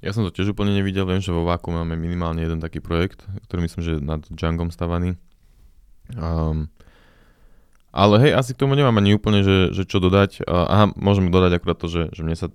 [0.00, 3.24] Ja som to tiež úplne nevidel, viem, že vo Váku máme minimálne jeden taký projekt,
[3.48, 5.20] ktorý myslím, že nad Djangom stavaný.
[6.16, 6.72] Um,
[7.90, 10.46] ale hej, asi k tomu nemám ani úplne, že, že čo dodať.
[10.46, 12.48] Aha, môžem dodať akurát to, že, že mne sa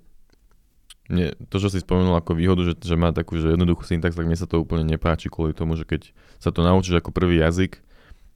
[1.05, 4.25] mne, to, čo si spomenul ako výhodu, že, že má takú že jednoduchú syntax, tak
[4.25, 6.09] mne sa to úplne nepáči kvôli tomu, že keď
[6.41, 7.77] sa to naučíš ako prvý jazyk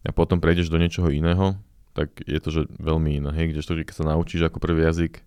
[0.06, 1.58] a potom prejdeš do niečoho iného,
[1.98, 3.30] tak je to že veľmi iné.
[3.34, 5.26] Hej, kdežto, keď sa naučíš ako prvý jazyk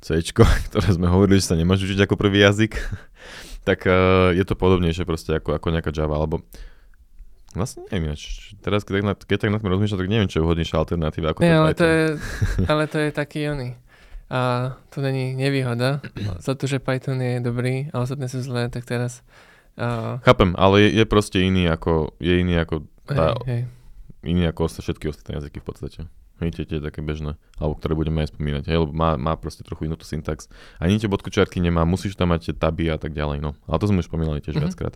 [0.00, 0.20] C,
[0.72, 2.72] ktoré sme hovorili, že sa nemáš učiť ako prvý jazyk,
[3.68, 6.40] tak uh, je to podobnejšie proste ako, ako nejaká Java, alebo
[7.54, 8.18] Vlastne neviem,
[8.66, 11.30] teraz keď tak, na, keď tak nad tým rozmýšľam, tak neviem, čo je vhodnejšia alternatíva
[11.30, 12.04] ako Nie, ale to, je,
[12.72, 13.78] ale to je taký oný
[14.34, 16.02] a to není nevýhoda.
[16.42, 19.22] Za to, že Python je dobrý a ostatné sú zlé, tak teraz...
[19.78, 20.18] Uh...
[20.26, 23.62] Chápem, ale je, je proste iný ako, je iný ako tá, hej, hej.
[24.26, 26.00] iný ako všetky ostatné jazyky v podstate.
[26.34, 29.86] Tie, tie také bežné, alebo ktoré budeme aj spomínať, hej, lebo má, má proste trochu
[29.86, 30.50] inú tú syntax.
[30.82, 33.54] Ani tie bodkočiarky nemá, musíš tam mať tie taby a tak ďalej, no.
[33.70, 34.66] Ale to sme už spomínali tiež mm-hmm.
[34.66, 34.94] viackrát.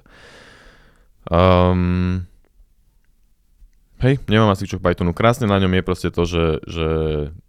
[1.30, 2.26] Um,
[3.98, 5.10] Hej, nemám asi čo k Pythonu.
[5.10, 6.90] Krásne na ňom je proste to, že, že,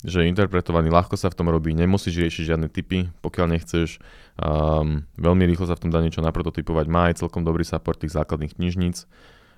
[0.02, 4.02] že je interpretovaný, ľahko sa v tom robí, nemusíš riešiť žiadne typy, pokiaľ nechceš.
[4.42, 6.86] Um, veľmi rýchlo sa v tom dá niečo naprototypovať.
[6.90, 9.06] Má aj celkom dobrý support tých základných knižníc.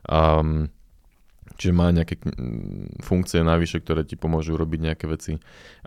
[0.03, 0.67] Um,
[1.55, 2.19] čiže má nejaké
[2.99, 5.39] funkcie navyše, ktoré ti pomôžu robiť nejaké veci.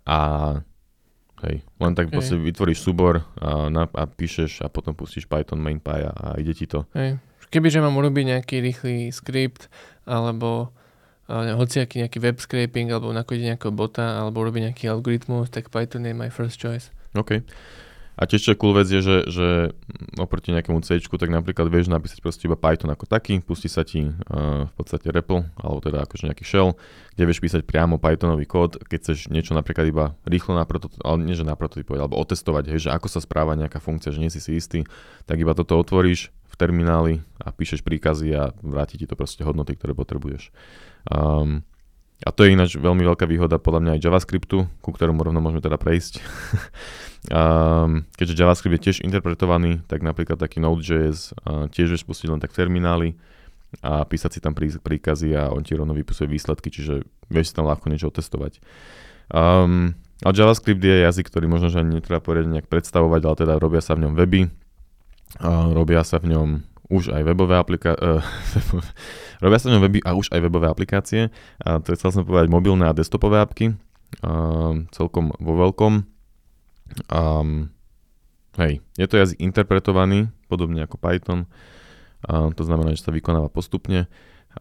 [0.09, 0.57] A
[1.45, 2.17] hej, len tak okay.
[2.17, 6.57] proste vytvoríš súbor a, na, a píšeš a potom pustíš Python main.py a, a ide
[6.57, 6.89] ti to.
[6.97, 7.21] Hej.
[7.53, 9.69] Kebyže mám urobiť nejaký rýchly skript
[10.09, 10.73] alebo
[11.29, 16.13] hociaký nejaký web scraping alebo nakodiť nejakého bota alebo urobiť nejaký algoritmus, tak Python je
[16.13, 16.93] my first choice.
[17.17, 17.41] OK.
[18.15, 19.75] A tiež čo cool vec je, že, že
[20.23, 24.07] oproti nejakému C, tak napríklad vieš napísať proste iba Python ako taký, pustí sa ti
[24.07, 26.79] uh, v podstate REPL, alebo teda akože nejaký shell,
[27.19, 31.27] kde vieš písať priamo Pythonový kód, keď chceš niečo napríklad iba rýchlo na prototyp, ale
[31.27, 34.31] nie že na prototypovať, alebo otestovať, hej, že ako sa správa nejaká funkcia, že nie
[34.31, 34.87] si si istý,
[35.27, 39.75] tak iba toto otvoríš v termináli a píšeš príkazy a vráti ti to proste hodnoty,
[39.75, 40.55] ktoré potrebuješ.
[41.11, 41.67] Um,
[42.25, 45.61] a to je ináč veľmi veľká výhoda podľa mňa aj JavaScriptu, ku ktorému rovno môžeme
[45.61, 46.25] teda prejsť.
[47.29, 52.41] um, keďže JavaScript je tiež interpretovaný, tak napríklad taký Node.js uh, tiež vieš pustiť len
[52.41, 53.09] tak v termináli
[53.83, 57.55] a písať si tam prí, príkazy a on ti rovno vypisuje výsledky, čiže vieš si
[57.59, 58.63] tam ľahko niečo otestovať.
[59.35, 63.53] Um, a JavaScript je jazyk, ktorý možno, že ani netreba poriadne nejak predstavovať, ale teda
[63.59, 64.47] robia sa v ňom weby,
[65.43, 66.49] uh, robia sa v ňom
[66.93, 68.23] už aj webové aplikácie, uh,
[69.41, 71.33] robia sa ňom weby a už aj webové aplikácie.
[71.65, 73.73] A to chcel som povedať mobilné a desktopové apky,
[74.25, 76.05] uh, celkom vo veľkom.
[77.09, 77.73] Um,
[78.61, 81.49] hej, je to jazyk interpretovaný, podobne ako Python,
[82.29, 84.07] uh, to znamená, že sa vykonáva postupne.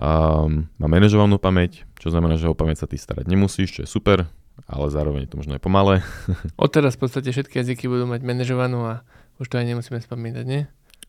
[0.02, 3.90] Um, má manažovanú pamäť, čo znamená, že o pamäť sa ty starať nemusíš, čo je
[3.90, 4.26] super,
[4.66, 6.02] ale zároveň je to možno aj pomalé.
[6.58, 9.06] Odteraz v podstate všetky jazyky budú mať manažovanú a
[9.42, 10.66] Už to aj nemusíme spomínať, nie?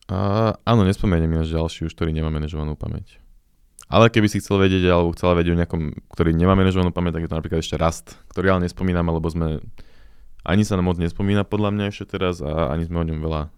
[0.09, 3.17] A, áno, nespomeniem ináč ďalší už, ktorý nemá manažovanú pamäť.
[3.89, 7.25] Ale keby si chcel vedieť, alebo chcela vedieť o nejakom, ktorý nemá manažovanú pamäť, tak
[7.25, 9.61] je to napríklad ešte Rast, ktorý ale nespomínam, lebo sme
[10.45, 13.43] ani sa nám moc nespomína podľa mňa ešte teraz a ani sme o ňom veľa
[13.49, 13.51] uh,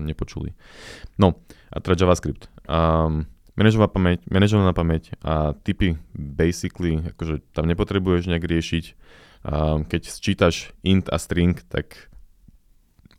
[0.00, 0.56] nepočuli.
[1.20, 1.36] No,
[1.68, 2.48] a teda JavaScript.
[2.64, 3.28] Um,
[3.60, 8.84] manažovaná pamäť, manažovaná pamäť a typy basically, akože tam nepotrebuješ nejak riešiť.
[9.44, 12.08] Um, keď sčítaš int a string, tak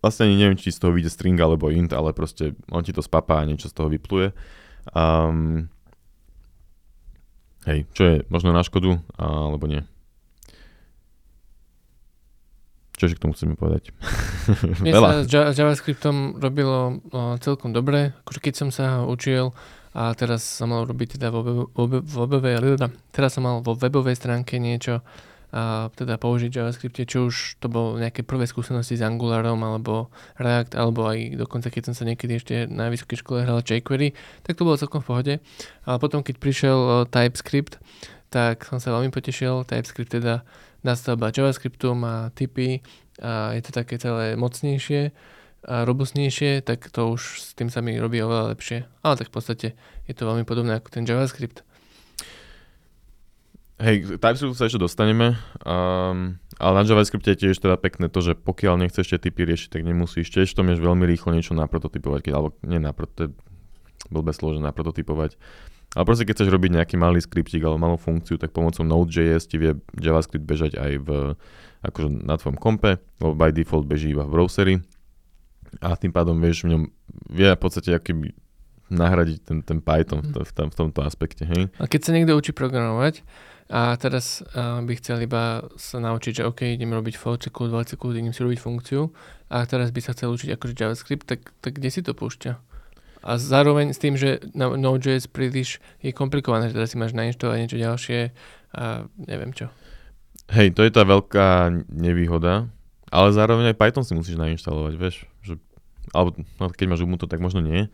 [0.01, 3.05] vlastne ani neviem, či z toho vyjde string alebo int, ale proste on ti to
[3.05, 4.33] spapá a niečo z toho vypluje.
[4.97, 5.69] Um,
[7.69, 9.85] hej, čo je možno na škodu, alebo nie.
[12.97, 13.89] Čo k tomu chceme povedať?
[14.85, 19.57] Mne sa s JavaScriptom robilo o, celkom dobre, akože keď som sa ho učil
[19.97, 22.61] a teraz som mal robiť teda vo, vo, vo, webovej,
[23.09, 25.01] teraz som mal vo webovej stránke niečo
[25.95, 30.07] teda použiť JavaScript, či už to bol nejaké prvé skúsenosti s Angularom alebo
[30.39, 34.15] React, alebo aj dokonca keď som sa niekedy ešte na vysokej škole hral jQuery,
[34.47, 35.33] tak to bolo celkom v pohode.
[35.83, 36.79] Ale potom keď prišiel
[37.11, 37.83] TypeScript,
[38.31, 39.67] tak som sa veľmi potešil.
[39.67, 40.47] TypeScript teda
[40.87, 42.79] nastavba JavaScriptu má typy
[43.19, 45.11] a je to také celé mocnejšie
[45.61, 48.87] a robustnejšie, tak to už s tým sa mi robí oveľa lepšie.
[49.05, 49.67] Ale tak v podstate
[50.09, 51.61] je to veľmi podobné ako ten JavaScript.
[53.81, 58.37] Hej, TypeScript sa ešte dostaneme, um, ale na JavaScripte je tiež teda pekné to, že
[58.37, 60.29] pokiaľ nechceš tie typy riešiť, tak nemusíš.
[60.29, 63.41] Tiež to vieš veľmi rýchlo niečo naprototypovať, keď, alebo nie naprototypovať,
[64.13, 65.33] blbé slovo, naprototypovať.
[65.97, 69.57] Ale proste keď chceš robiť nejaký malý skriptik alebo malú funkciu, tak pomocou Node.js ti
[69.57, 71.09] vie JavaScript bežať aj v,
[71.81, 74.75] akože na tvojom kompe, lebo by default beží iba v browseri
[75.81, 76.81] a tým pádom vieš v ňom,
[77.33, 78.13] vie v podstate aký
[78.91, 81.47] nahradiť ten, ten Python v, v, v tomto aspekte.
[81.47, 81.71] Hej?
[81.79, 83.23] A keď sa niekto učí programovať
[83.71, 87.95] a teraz uh, by chcel iba sa naučiť, že OK, idem robiť for cyklus, 2
[87.95, 89.07] cyklus, idem si robiť funkciu
[89.47, 92.59] a teraz by sa chcel učiť akože JavaScript, tak, tak kde si to púšťa?
[93.21, 97.77] A zároveň s tým, že Node.js príliš je komplikované, že teraz si máš nainštalovať niečo
[97.77, 98.19] ďalšie
[98.73, 99.69] a neviem čo.
[100.51, 102.67] Hej, to je tá veľká nevýhoda,
[103.13, 105.15] ale zároveň aj Python si musíš nainštalovať, vieš.
[105.45, 105.61] Že,
[106.11, 107.87] alebo no, keď máš Ubuntu, tak možno nie,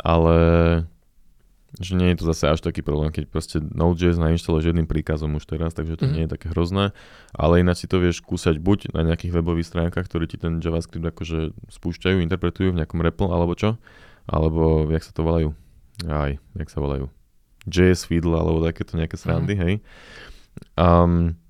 [0.00, 0.36] ale
[1.80, 5.48] že nie je to zase až taký problém, keď proste Node.js nainštaluješ jedným príkazom už
[5.48, 6.12] teraz, takže to mm-hmm.
[6.12, 6.92] nie je také hrozné,
[7.32, 11.00] ale ináč si to vieš skúsať buď na nejakých webových stránkach, ktorí ti ten JavaScript
[11.00, 13.80] akože spúšťajú, interpretujú v nejakom REPL alebo čo,
[14.28, 15.56] alebo jak sa to volajú?
[16.04, 17.08] Aj, jak sa volajú?
[17.64, 19.60] JS Fiddle alebo takéto nejaké srandy, mm.
[19.64, 19.74] hej.
[20.76, 21.40] Um,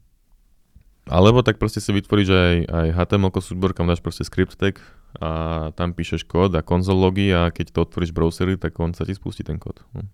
[1.11, 4.79] alebo tak proste si vytvoríš aj, aj HTML súbor, kam dáš proste script tag
[5.21, 9.05] a tam píšeš kód a konzol logy a keď to otvoríš browsery, tak on sa
[9.05, 9.85] ti spustí ten kód.
[9.93, 10.09] Hm.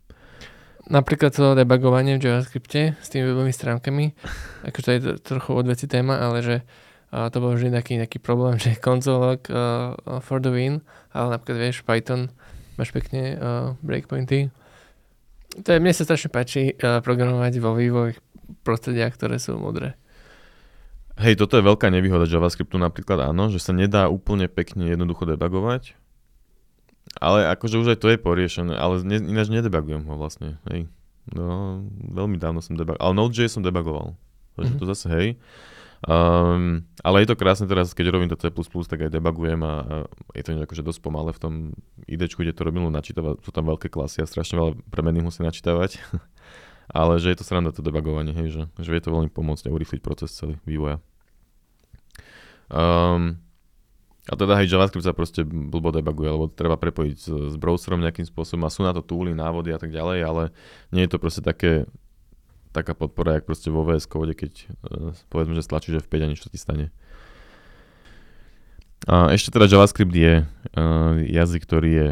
[0.88, 4.16] Napríklad to debugovanie v JavaScripte s tými webovými stránkami,
[4.68, 6.56] akože to je trochu odveci téma, ale že
[7.08, 11.58] a to bol vždy taký nejaký problém, že konzolok uh, for the win, ale napríklad
[11.60, 12.32] vieš, Python
[12.76, 13.40] máš pekne uh,
[13.80, 14.52] breakpointy.
[15.58, 18.20] To je, mne sa strašne páči uh, programovať vo vývojových
[18.62, 19.96] prostrediach, ktoré sú modré.
[21.18, 25.98] Hej, toto je veľká nevýhoda JavaScriptu napríklad áno, že sa nedá úplne pekne jednoducho debugovať,
[27.18, 30.86] ale akože už aj to je poriešené, ale ne, ináč nedebugujem ho vlastne, hej.
[31.34, 34.14] No, veľmi dávno som debugoval, ale Node.js som debugoval,
[34.54, 34.86] takže mm-hmm.
[34.86, 35.28] to zase hej.
[36.06, 38.54] Um, ale je to krásne teraz, keď robím to C++,
[38.86, 39.96] tak aj debugujem a, a
[40.38, 41.54] je to akože dosť pomalé v tom
[42.06, 45.98] ID, kde to robím, načítava, sú tam veľké klasy a strašne veľa premeny musí načítavať.
[46.88, 49.74] ale že je to sranda to debugovanie, hej, že, že vie to veľmi pomôcť a
[49.74, 51.00] urýchliť proces celý vývoja.
[52.68, 53.40] Um,
[54.28, 58.28] a teda hej, JavaScript sa proste blbo debuguje, lebo treba prepojiť s, s browserom nejakým
[58.28, 60.42] spôsobom a sú na to tooly, návody a tak ďalej, ale
[60.92, 61.88] nie je to proste také
[62.72, 64.52] taká podpora, jak proste vo VS Code, keď
[64.84, 66.92] uh, povedzme, že stlačíš F5 a niečo ti stane.
[69.08, 72.08] A ešte teda JavaScript je uh, jazyk, ktorý je,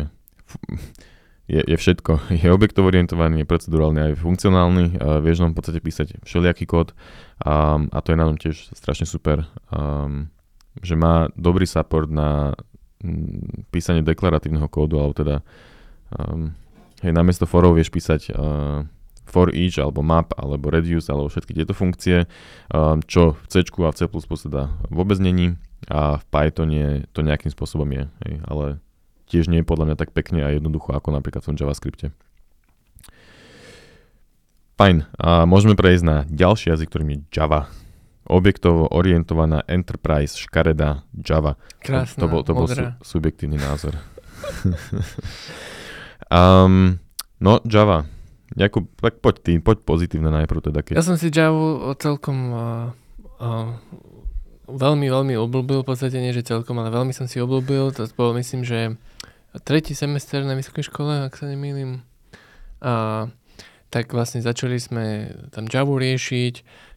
[1.46, 2.26] je, je všetko.
[2.42, 4.98] Je objektovo orientovaný, je procedurálny aj funkcionálny.
[4.98, 6.92] Uh, vieš nám v podstate písať všelijaký kód
[7.42, 9.46] um, a to je na tom tiež strašne super.
[9.70, 10.34] Um,
[10.82, 12.52] že má dobrý support na
[13.00, 15.36] um, písanie deklaratívneho kódu, alebo teda
[16.12, 16.52] um,
[17.00, 18.84] hej, namiesto forov vieš písať uh,
[19.26, 22.26] for each, alebo map, alebo reduce, alebo všetky tieto funkcie,
[22.74, 24.02] um, čo v C a v C++
[24.50, 25.54] teda vôbec není
[25.86, 28.82] a v Pythone to nejakým spôsobom je, hej, ale
[29.26, 32.14] tiež nie je podľa mňa tak pekne a jednoducho ako napríklad v tom JavaScripte.
[34.76, 37.72] Fajn, a môžeme prejsť na ďalší jazyk, ktorým je Java.
[38.28, 41.56] Objektovo orientovaná enterprise škareda Java.
[41.80, 43.96] Krásna, to bol, to bol su, subjektívny názor.
[46.28, 47.00] um,
[47.40, 48.04] no, Java.
[48.52, 50.84] Jakub, tak poď ty, poď pozitívne najprv teda.
[50.84, 50.94] Keď...
[51.00, 52.92] Ja som si Java celkom uh,
[53.40, 53.72] uh,
[54.68, 57.96] veľmi, veľmi obľúbil, v podstate nie, že celkom, ale veľmi som si obľúbil.
[57.96, 59.00] To bol, myslím, že
[59.62, 62.02] tretí semester na vysokej škole, ak sa nemýlim.
[62.82, 63.26] A,
[63.88, 66.54] tak vlastne začali sme tam Java riešiť,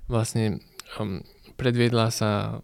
[0.09, 0.59] vlastne
[0.97, 1.21] um,
[1.55, 2.59] predviedla sa,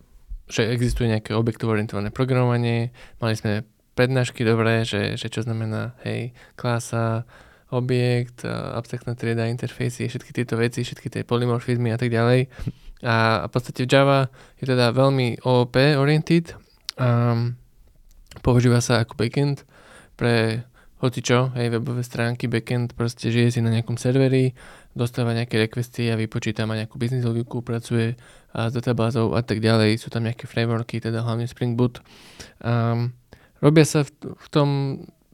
[0.50, 2.90] že existuje nejaké objektovo-orientované programovanie,
[3.22, 3.64] mali sme
[3.96, 7.24] prednášky dobré, že, že čo znamená, hej, klasa,
[7.72, 12.52] objekt, abstraktná trieda, interfejsy, všetky tieto veci, všetky tie polymorfizmy a tak ďalej.
[13.04, 14.32] A v podstate Java
[14.62, 16.56] je teda veľmi OOP oriented
[16.96, 17.36] a
[18.40, 19.68] používa sa ako backend
[20.16, 20.66] pre
[21.04, 24.56] hoci čo, hej, webové stránky, backend, proste žije si na nejakom serveri,
[24.96, 28.16] dostáva nejaké requesty a vypočíta, má nejakú business logiku, pracuje
[28.56, 30.00] a s databázou a tak ďalej.
[30.00, 32.00] Sú tam nejaké frameworky, teda hlavne Spring Boot.
[32.64, 33.12] Um,
[33.60, 34.70] robia sa v, v tom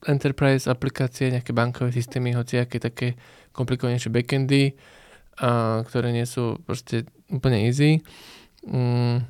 [0.10, 3.14] enterprise aplikácie, nejaké bankové systémy, hoci aké také
[3.54, 4.74] komplikovanejšie backendy,
[5.38, 8.02] a, ktoré nie sú proste úplne easy.
[8.66, 9.22] Um,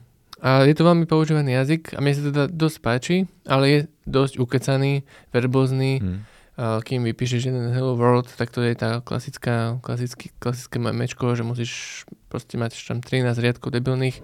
[0.42, 4.42] a je to veľmi používaný jazyk a mne sa teda dosť páči, ale je dosť
[4.42, 6.02] ukecaný, verbózny.
[6.02, 6.22] Hmm.
[6.60, 11.48] A kým vypíšeš jeden Hello World, tak to je tá klasická, klasický, klasické memečko, že
[11.48, 14.20] musíš proste mať tam 13 riadkov debilných.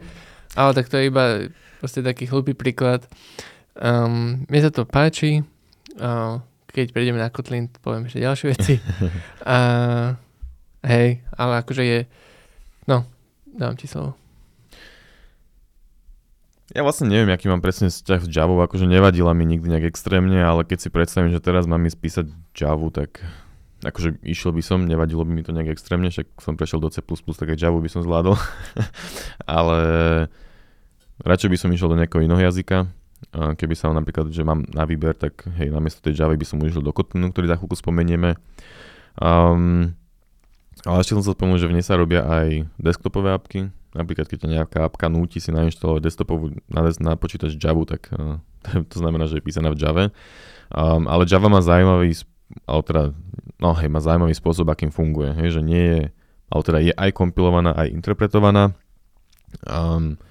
[0.54, 3.08] Ale tak to je iba proste taký hlupý príklad.
[3.78, 5.42] Um, mne sa to páči.
[5.98, 6.44] Uh,
[6.78, 8.76] keď prejdeme na Kotlin, poviem ešte ďalšie veci.
[9.48, 9.58] A,
[10.86, 12.00] hej, ale akože je...
[12.86, 13.08] No,
[13.50, 14.27] dám ti slovo.
[16.78, 20.38] Ja vlastne neviem, aký mám presne vzťah s Javou, akože nevadila mi nikdy nejak extrémne,
[20.38, 23.18] ale keď si predstavím, že teraz mám ísť písať Javu, tak
[23.82, 27.02] akože išiel by som, nevadilo by mi to nejak extrémne, však som prešiel do C++,
[27.02, 28.38] tak aj Javu by som zvládol.
[29.58, 29.80] ale
[31.26, 32.86] radšej by som išiel do nejakého iného jazyka.
[33.34, 36.86] Keby sa napríklad, že mám na výber, tak hej, namiesto tej Javy by som išiel
[36.86, 38.38] do Kotlinu, ktorý za chvíľku spomenieme.
[39.18, 39.98] Um,
[40.86, 44.40] ale ešte som sa spomenul, že v nej sa robia aj desktopové apky, Napríklad, keď
[44.46, 48.38] nejaká apka núti si nainštalovať desktopovú na, na počítač Java, tak uh,
[48.92, 50.06] to znamená, že je písaná v Java.
[50.70, 52.14] Um, ale Java má zaujímavý,
[52.70, 53.04] ale teda,
[53.58, 55.34] no hej, má zaujímavý spôsob, akým funguje.
[55.34, 56.02] Hej, že nie je,
[56.54, 58.78] ale teda je aj kompilovaná, aj interpretovaná.
[59.66, 60.22] Um,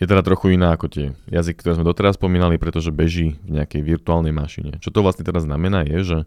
[0.00, 3.84] je teda trochu iná ako tie jazyky, ktoré sme doteraz spomínali, pretože beží v nejakej
[3.84, 4.80] virtuálnej mašine.
[4.80, 6.18] Čo to vlastne teda znamená je, že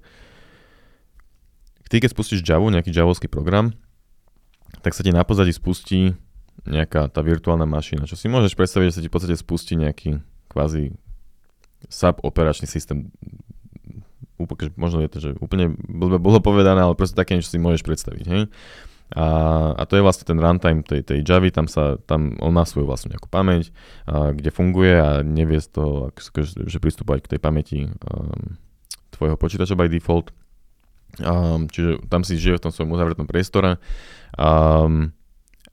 [1.89, 3.73] ty keď spustíš Java, nejaký javovský program,
[4.83, 6.13] tak sa ti na pozadí spustí
[6.67, 10.21] nejaká tá virtuálna mašina, čo si môžeš predstaviť, že sa ti v podstate spustí nejaký
[10.51, 10.93] kvázi
[11.89, 13.09] sub operačný systém.
[14.37, 15.73] Úplne, možno je to, že úplne
[16.19, 18.25] bolo povedané, ale proste také niečo si môžeš predstaviť.
[18.27, 18.41] Hej?
[19.13, 19.25] A,
[19.77, 22.89] a to je vlastne ten runtime tej, tej Javy, tam, sa, tam on má svoju
[22.89, 23.69] vlastnú nejakú pamäť,
[24.09, 28.57] a, kde funguje a nevie z toho, že, že pristupovať k tej pamäti um,
[29.13, 30.33] tvojho počítača by default.
[31.21, 33.77] Um, čiže tam si žije v tom svojom uzavretom priestore
[34.37, 35.13] Um,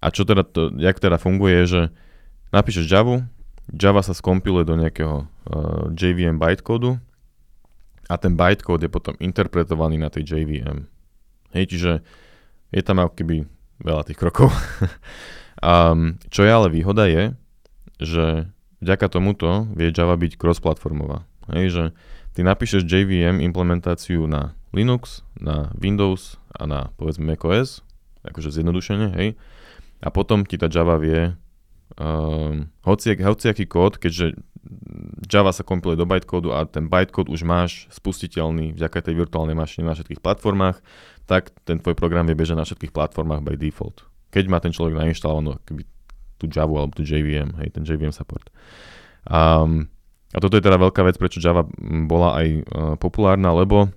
[0.00, 1.82] a čo teda to, jak teda funguje, je, že
[2.52, 3.28] napíšeš Java,
[3.70, 6.98] Java sa skompiluje do nejakého uh, JVM bytecode
[8.10, 10.90] a ten bytecode je potom interpretovaný na tej JVM.
[11.54, 11.92] Hej, čiže
[12.74, 13.36] je tam ako keby
[13.82, 14.50] veľa tých krokov.
[15.62, 17.34] um, čo je ale výhoda je,
[18.00, 18.50] že
[18.82, 21.28] vďaka tomuto vie Java byť cross-platformová.
[21.54, 21.84] Hej, že
[22.34, 27.82] ty napíšeš JVM implementáciu na Linux, na Windows a na povedzme macOS
[28.26, 29.38] akože zjednodušene, hej.
[30.00, 31.36] A potom ti tá Java vie
[32.00, 34.36] um, hociak, hociaký kód, keďže
[35.28, 39.88] Java sa kompiluje do bytecode a ten bytecode už máš spustiteľný vďaka tej virtuálnej mašine
[39.88, 40.80] na všetkých platformách,
[41.24, 44.04] tak ten tvoj program vie bežať na všetkých platformách by default.
[44.30, 45.82] Keď má ten človek nainštalovanú keby
[46.40, 48.48] tú Java alebo tú JVM, hej, ten JVM support.
[49.28, 49.92] Um,
[50.30, 51.66] a toto je teda veľká vec, prečo Java
[52.06, 52.62] bola aj uh,
[52.96, 53.92] populárna, lebo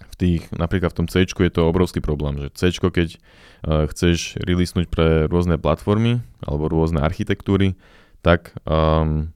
[0.00, 4.40] v tých, napríklad v tom C je to obrovský problém, že C, keď uh, chceš
[4.40, 7.76] releasenúť pre rôzne platformy alebo rôzne architektúry,
[8.24, 9.32] tak um,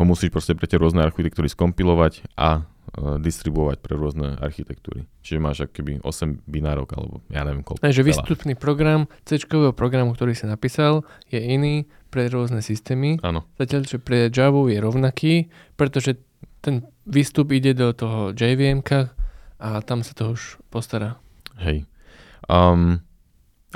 [0.00, 5.04] ho musíš proste pre tie rôzne architektúry skompilovať a uh, distribuovať pre rôzne architektúry.
[5.20, 7.84] Čiže máš keby 8 binárok alebo ja neviem koľko.
[7.84, 9.36] Takže výstupný program C
[9.76, 13.20] programu, ktorý si napísal, je iný pre rôzne systémy.
[13.20, 13.46] Áno.
[13.60, 15.34] Zatiaľ, že pre Java je rovnaký,
[15.78, 16.18] pretože
[16.60, 18.84] ten výstup ide do toho JVM
[19.60, 21.20] a tam sa to už postará.
[21.60, 21.84] Hej.
[22.48, 23.04] Um,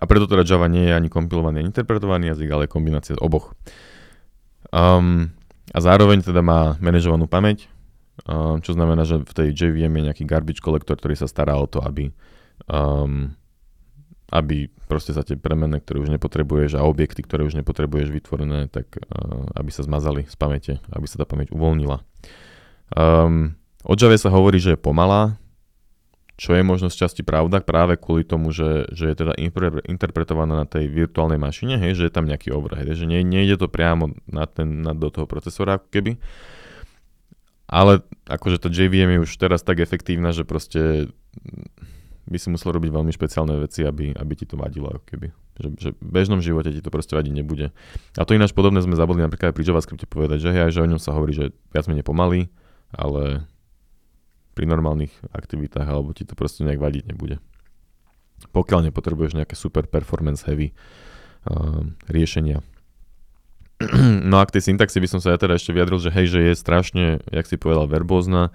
[0.00, 3.54] a preto teda Java nie je ani kompilovaný, ani interpretovaný jazyk, ale kombinácia oboch.
[4.74, 5.30] Um,
[5.70, 7.70] a zároveň teda má manažovanú pamäť,
[8.26, 11.70] um, čo znamená, že v tej JVM je nejaký garbage collector, ktorý sa stará o
[11.70, 12.10] to, aby,
[12.66, 13.30] um,
[14.34, 18.98] aby proste sa tie premene, ktoré už nepotrebuješ a objekty, ktoré už nepotrebuješ vytvorené, tak
[18.98, 22.02] uh, aby sa zmazali z pamäte, aby sa tá pamäť uvoľnila.
[22.98, 23.54] Um,
[23.86, 25.38] o Java sa hovorí, že je pomalá,
[26.34, 29.38] čo je možno z časti pravda práve kvôli tomu, že, že je teda
[29.86, 33.70] interpretovaná na tej virtuálnej mašine, hej, že je tam nejaký overhead, že nie, nejde to
[33.70, 36.18] priamo na ten, na, do toho procesora ako keby.
[37.70, 41.08] Ale akože to JVM je už teraz tak efektívna, že proste
[42.24, 45.28] by si musel robiť veľmi špeciálne veci, aby, aby ti to vadilo ako keby.
[45.54, 47.70] Že, že v bežnom živote ti to proste vadiť nebude.
[48.18, 50.90] A to ináč podobné sme zabudli napríklad aj pri JavaScripte povedať, že hej, že o
[50.90, 52.50] ňom sa hovorí, že viac menej pomalý,
[52.90, 53.46] ale
[54.54, 57.42] pri normálnych aktivitách, alebo ti to proste nejak vadiť nebude.
[58.54, 60.72] Pokiaľ nepotrebuješ nejaké super performance heavy
[61.50, 62.62] uh, riešenia.
[64.30, 66.40] no a k tej syntaxi by som sa ja teda ešte vyjadril, že hej, že
[66.40, 68.54] je strašne, jak si povedal, verbózna.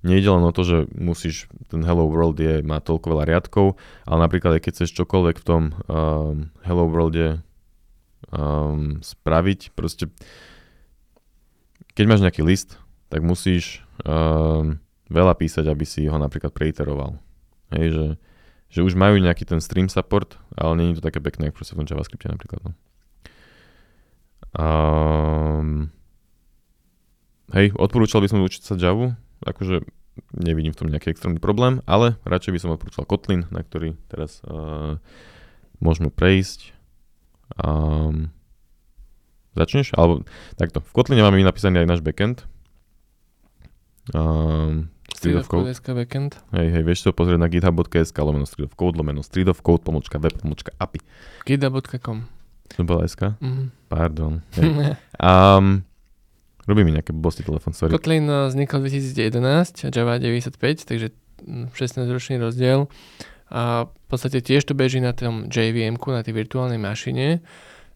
[0.00, 3.76] Nejde len o to, že musíš, ten Hello World je, má toľko veľa riadkov,
[4.08, 7.44] ale napríklad aj keď chceš čokoľvek v tom um, Hello Worlde
[8.32, 10.08] um, spraviť, proste
[11.92, 12.80] keď máš nejaký list,
[13.12, 14.80] tak musíš um,
[15.10, 17.18] veľa písať, aby si ho napríklad preiteroval.
[17.74, 18.06] Hej, že,
[18.70, 21.90] že už majú nejaký ten stream support, ale je to také pekné, ako v tom
[21.90, 22.62] JavaScripte napríklad.
[22.62, 22.72] No.
[24.50, 25.90] Um,
[27.54, 29.14] hej, odporúčal by som učiť sa Java,
[29.46, 29.86] akože
[30.34, 34.42] nevidím v tom nejaký extrémny problém, ale radšej by som odporúčal Kotlin, na ktorý teraz
[34.46, 34.98] uh,
[35.78, 36.74] môžeme prejsť.
[37.58, 38.30] Um,
[39.54, 39.94] začneš?
[39.94, 42.46] Alebo takto, v Kotline máme napísaný aj náš backend.
[44.14, 44.90] Um,
[45.20, 45.68] Street of Code.
[45.92, 46.40] backend.
[46.56, 49.84] Hej, hej, vieš to pozrieť na github.sk lomeno Street of Code, lomeno Street of Code,
[49.84, 51.04] pomočka web, pomočka API.
[51.44, 52.24] github.com.
[52.72, 53.36] To bola SK?
[53.36, 53.66] Mm-hmm.
[53.92, 54.40] Pardon.
[55.20, 55.84] um,
[56.64, 57.92] robí mi nejaké bosti telefón, sorry.
[57.92, 61.12] Kotlin eh, vznikol 2011, Java 95, takže
[61.76, 62.80] 16-ročný hm, rozdiel.
[63.50, 67.42] A v podstate tiež to beží na tom JVM, na tej virtuálnej mašine.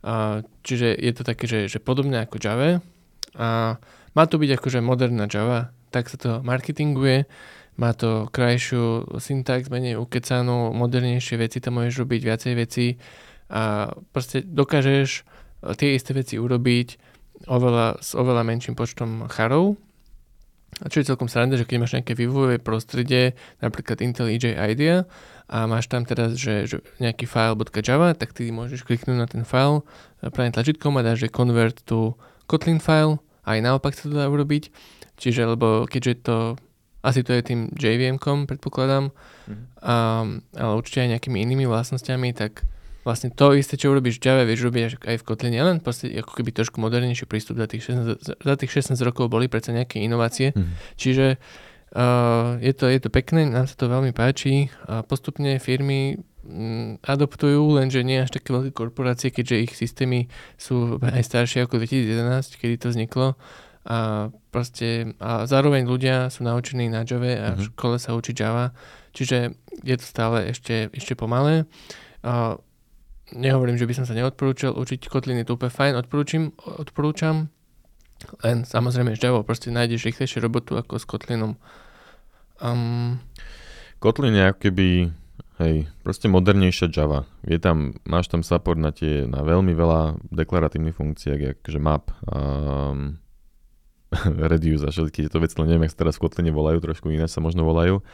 [0.04, 2.82] A, čiže je to také, že, že podobné ako Java.
[3.38, 3.78] A
[4.12, 7.30] má to byť akože moderná Java, tak sa to marketinguje,
[7.78, 12.86] má to krajšiu syntax, menej ukecanú, modernejšie veci tam môžeš robiť, viacej veci.
[13.50, 15.22] A proste dokážeš e,
[15.78, 16.88] tie isté veci urobiť
[17.46, 19.78] oveľa, s oveľa menším počtom charov.
[20.82, 25.06] A čo je celkom sranda, že keď máš nejaké vývojové prostredie, napríklad IntelliJ IDEA,
[25.44, 29.84] a máš tam teraz, že, že nejaký file.java, tak ty môžeš kliknúť na ten file
[30.18, 32.16] pravým tlačítkom a dáš, že convert to
[32.48, 34.72] Kotlin file, aj naopak sa to dá urobiť
[35.14, 36.36] Čiže, lebo keďže to,
[37.04, 39.66] asi to je tým JVM-kom, predpokladám, mm-hmm.
[39.84, 42.66] um, ale určite aj nejakými inými vlastnosťami, tak
[43.04, 46.32] vlastne to isté, čo urobíš v Java, vieš robiť aj v Kotline, len proste ako
[46.40, 50.56] keby trošku modernejší prístup za tých 16, za tých 16 rokov boli predsa nejaké inovácie,
[50.56, 50.74] mm-hmm.
[50.96, 56.16] čiže uh, je, to, je to pekné, nám sa to veľmi páči a postupne firmy
[56.42, 61.84] mm, adoptujú, lenže nie až také veľké korporácie, keďže ich systémy sú aj staršie ako
[61.84, 63.36] 2011, kedy to vzniklo
[63.84, 67.66] a proste a zároveň ľudia sú naučení na Java a v mhm.
[67.72, 68.72] škole sa učí Java,
[69.12, 69.52] čiže
[69.84, 71.68] je to stále ešte, ešte pomalé.
[72.24, 72.56] A
[73.36, 77.52] nehovorím, že by som sa neodporúčal učiť Kotlin je to úplne fajn, odporúčam, odporúčam,
[78.40, 81.60] len samozrejme s Java proste nájdeš rýchlejšie robotu ako s Kotlinom.
[82.64, 83.20] Um,
[84.00, 84.86] Kotlin je ako keby
[85.54, 87.30] Hej, proste modernejšia Java.
[87.46, 93.22] Je tam, máš tam support na tie, na veľmi veľa deklaratívnych funkcií, akože map, um,
[94.52, 97.40] reduce a všetky tieto veci, neviem, ak sa teraz v Kotline volajú, trošku iné sa
[97.40, 98.04] možno volajú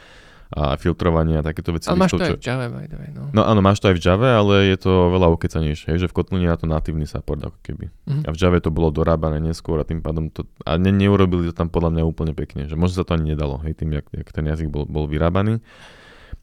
[0.51, 1.87] a filtrovanie a takéto veci.
[1.87, 3.31] Ale máš to aj v Java, by the way, no.
[3.31, 6.43] No áno, máš to aj v Java, ale je to veľa ukecanejšie, že v Kotline
[6.43, 7.87] je na to natívny support ako keby.
[7.87, 8.27] Mm-hmm.
[8.27, 11.55] A v Java to bolo dorábané neskôr a tým pádom to, a ne, neurobili to
[11.55, 14.27] tam podľa mňa úplne pekne, že možno sa to ani nedalo, hej, tým, jak, jak
[14.27, 15.63] ten jazyk bol, bol vyrábaný.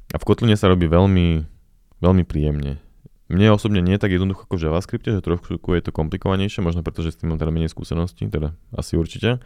[0.08, 1.44] A v Kotline sa robí veľmi,
[2.00, 2.80] veľmi príjemne.
[3.28, 6.80] Mne osobne nie je tak jednoducho ako v JavaScripte, že trošku je to komplikovanejšie, možno
[6.80, 9.44] preto, že s tým mám teda menej skúseností, teda asi určite.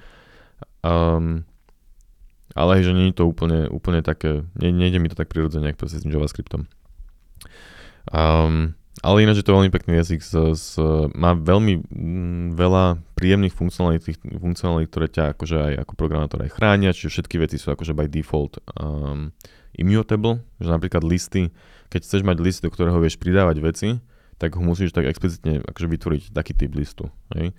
[0.87, 1.43] Um,
[2.55, 5.91] ale že nie je to úplne, úplne také, nie, nejde mi to tak prirodzene, ako
[5.91, 6.71] s tým JavaScriptom.
[8.11, 10.69] Um, ale ináč je to veľmi pekný jazyk, s, s,
[11.19, 16.55] má veľmi m, mm, veľa príjemných funkcionalít, funkcionalít, ktoré ťa akože aj ako programátor aj
[16.55, 19.35] chránia, čiže všetky veci sú akože by default um,
[19.75, 21.51] immutable, že napríklad listy,
[21.93, 23.89] keď chceš mať list, do ktorého vieš pridávať veci,
[24.41, 27.13] tak ho musíš tak explicitne akože vytvoriť taký typ listu.
[27.37, 27.53] Hej?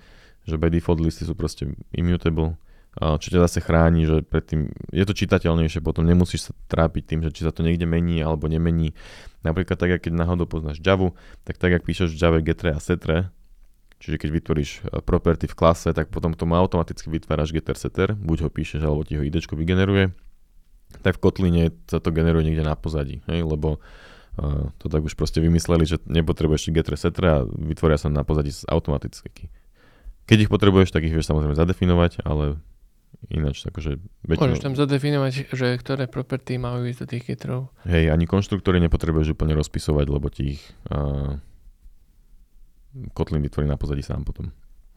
[0.49, 2.57] Že by default listy sú proste immutable,
[2.97, 7.33] čo ťa zase chráni, že predtým je to čitateľnejšie, potom nemusíš sa trápiť tým, že
[7.33, 8.93] či sa to niekde mení alebo nemení.
[9.41, 11.13] Napríklad tak, keď náhodou poznáš Java,
[11.45, 13.33] tak tak, ak píšeš v Java getre a setre,
[13.97, 18.45] čiže keď vytvoríš e, property v klase, tak potom tomu automaticky vytváraš getter setter, buď
[18.45, 20.13] ho píšeš, alebo ti ho idečko vygeneruje,
[21.01, 24.12] tak v Kotline sa to generuje niekde na pozadí, hej, lebo uh,
[24.81, 29.53] to tak už proste vymysleli, že nepotrebuješ getter setter a vytvoria sa na pozadí automaticky.
[30.25, 32.57] Keď ich potrebuješ, tak ich vieš samozrejme zadefinovať, ale
[33.29, 33.61] ináč.
[33.61, 34.55] Takže väčšinou...
[34.55, 37.69] Môžeš tam zadefinovať, že ktoré property majú ísť do tých getrov.
[37.85, 41.37] Hej, ani konštruktory nepotrebuješ úplne rozpisovať, lebo ti ich uh,
[43.13, 44.49] Kotlin vytvorí na pozadí sám potom.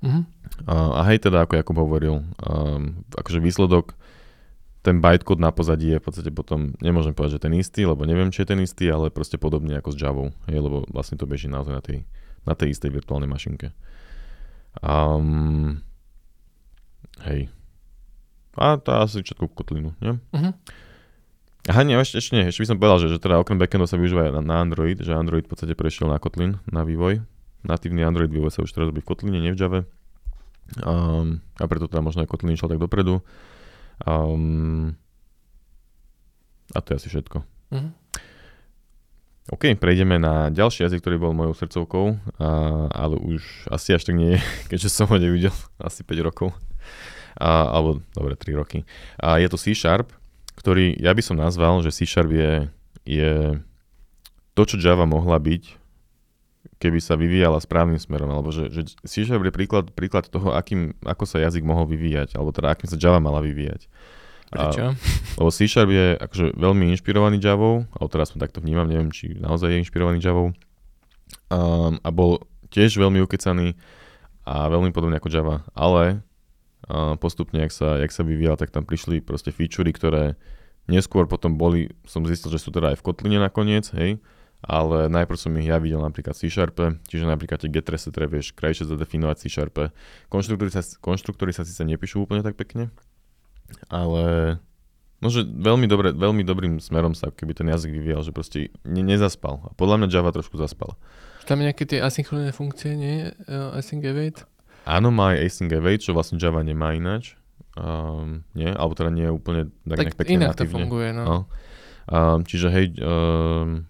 [0.05, 0.23] Uh-huh.
[0.69, 3.99] Uh, a hej, teda, ako Jakub hovoril, um, akože výsledok,
[4.87, 8.31] ten bytecode na pozadí je v podstate potom, nemôžem povedať, že ten istý, lebo neviem,
[8.31, 11.51] či je ten istý, ale proste podobne ako s Javou, hej, lebo vlastne to beží
[11.51, 12.07] naozaj na tej,
[12.47, 13.75] na tej istej virtuálnej mašinke.
[14.79, 15.83] Um,
[17.27, 17.51] hej.
[18.55, 20.23] A to asi všetko Kotlinu, nie?
[20.31, 20.55] Uh-huh.
[21.67, 23.99] Aha, nie, ešte, ešte nie, ešte by som povedal, že, že teda okrem backendu sa
[23.99, 27.27] využíva na, na Android, že Android v podstate prešiel na Kotlin, na vývoj.
[27.67, 29.83] Natívny Android vývoj sa už teraz robí v Kotline, nie v Java.
[30.87, 33.19] Um, a preto teda možno aj Kotlin išiel tak dopredu.
[34.05, 34.99] Um,
[36.75, 37.41] a to je asi všetko.
[37.73, 37.93] Uh-huh.
[39.55, 42.49] OK, prejdeme na ďalší jazyk, ktorý bol mojou srdcovkou, a,
[42.91, 44.41] ale už asi až tak nie je,
[44.75, 46.51] keďže som ho nevidel asi 5 rokov.
[47.39, 48.83] A, alebo, dobre, 3 roky.
[49.21, 50.11] A je to C Sharp,
[50.59, 52.67] ktorý ja by som nazval, že C Sharp je,
[53.07, 53.61] je
[54.57, 55.86] to, čo Java mohla byť
[56.87, 60.95] keby sa vyvíjala správnym smerom, alebo že, že C Sharp je príklad, príklad toho, akým,
[61.03, 63.91] ako sa jazyk mohol vyvíjať, alebo teda akým sa Java mala vyvíjať.
[64.47, 64.95] Prečo?
[64.95, 64.97] A,
[65.43, 69.35] lebo C Sharp je akože veľmi inšpirovaný Javou, alebo teraz som takto vnímam, neviem, či
[69.35, 70.55] naozaj je inšpirovaný Javou.
[71.51, 73.75] Um, a bol tiež veľmi ukecaný
[74.47, 76.23] a veľmi podobný ako Java, ale
[76.87, 80.39] uh, postupne, jak sa, jak sa vyvíjal, tak tam prišli proste featurey, ktoré
[80.87, 84.23] neskôr potom boli, som zistil, že sú teda aj v Kotline nakoniec, hej,
[84.67, 88.51] ale najprv som ich ja videl napríklad C Sharpe, čiže napríklad tie get resetre vieš
[88.53, 89.95] krajšie zadefinovať C Sharpe.
[90.27, 92.91] Konštruktory sa, konštruktory sa síce nepíšu úplne tak pekne,
[93.87, 94.59] ale
[95.23, 99.07] no, že veľmi, dobre, veľmi dobrým smerom sa keby ten jazyk vyvíjal, že proste ne,
[99.07, 99.63] nezaspal.
[99.67, 100.99] A podľa mňa Java trošku zaspal.
[101.47, 103.31] Tam nejaké tie asynchronné funkcie, nie?
[103.47, 104.43] Uh, async await?
[104.83, 107.39] Áno, má aj async await, čo vlastne Java nemá ináč.
[107.79, 108.67] Um, nie?
[108.73, 110.67] Alebo teda nie je úplne tak, tak pekne inak natívne.
[110.67, 111.23] to funguje, no.
[111.23, 111.39] no.
[112.07, 113.87] Um, čiže hej, um,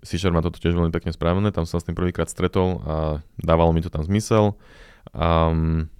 [0.00, 2.94] C Sharp má toto tiež veľmi pekne spravené, tam som s tým prvýkrát stretol a
[3.36, 4.56] dávalo mi to tam zmysel.
[5.12, 5.90] Um,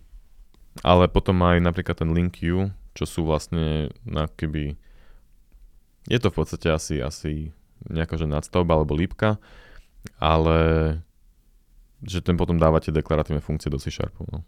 [0.87, 4.79] ale potom aj napríklad ten link U, čo sú vlastne na keby...
[6.09, 7.53] Je to v podstate asi, asi
[7.91, 9.37] nejaká že nadstavba alebo lípka,
[10.17, 10.59] ale
[12.01, 14.25] že ten potom dávate deklaratívne funkcie do C Sharpu.
[14.33, 14.41] No.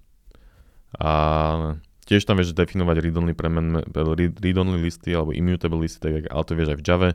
[0.96, 1.12] A
[2.06, 3.82] tiež tam vieš definovať read-only, premen,
[4.42, 7.10] read-only listy alebo immutable listy, tak, ale to vieš aj v Java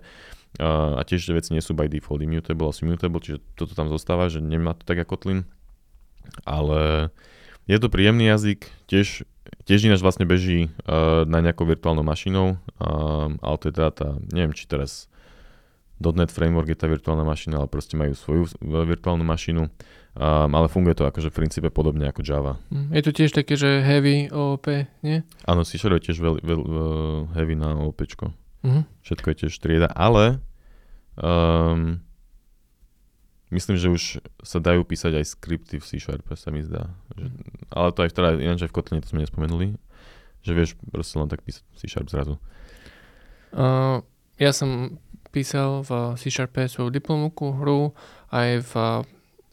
[0.57, 4.31] a tiež tie veci nie sú by default immutable, asi mutable, čiže toto tam zostáva,
[4.31, 5.45] že nemá to tak ako Kotlin.
[6.47, 7.11] Ale
[7.69, 9.27] je to príjemný jazyk, tiež,
[9.69, 14.07] tiež ináč vlastne beží uh, na nejakou virtuálnou mašinou, uh, ale to je teda tá,
[14.33, 15.11] neviem či teraz
[16.01, 19.69] .NET Framework je tá virtuálna mašina, ale proste majú svoju virtuálnu mašinu,
[20.17, 22.57] um, ale funguje to akože v princípe podobne ako Java.
[22.73, 24.65] Hm, je to tiež také, že heavy OOP,
[25.05, 25.21] nie?
[25.45, 28.33] Áno, C je tiež veľ, veľ, uh, heavy na OOPčko.
[28.65, 28.83] Uh-huh.
[29.05, 30.41] Všetko je tiež trieda, ale
[31.17, 32.05] Um,
[33.49, 34.03] myslím, že už
[34.45, 36.93] sa dajú písať aj skripty v C Sharpe, sa mi zdá.
[37.17, 37.25] Že,
[37.73, 39.81] ale to aj teda, ináč aj v Kotline to sme nespomenuli,
[40.45, 42.37] že vieš proste len tak písať C Sharp zrazu.
[43.49, 44.05] Uh,
[44.37, 45.01] ja som
[45.33, 47.97] písal v C Sharpe svoju diplomovku hru,
[48.29, 48.73] aj v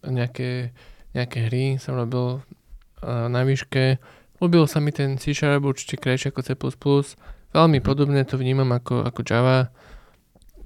[0.08, 0.72] nejaké,
[1.12, 3.98] nejaké hry som robil uh, na výške.
[4.42, 6.52] Ľúbil sa mi ten C Sharp určite krajšie ako C++.
[7.54, 9.70] Veľmi podobne to vnímam ako, ako Java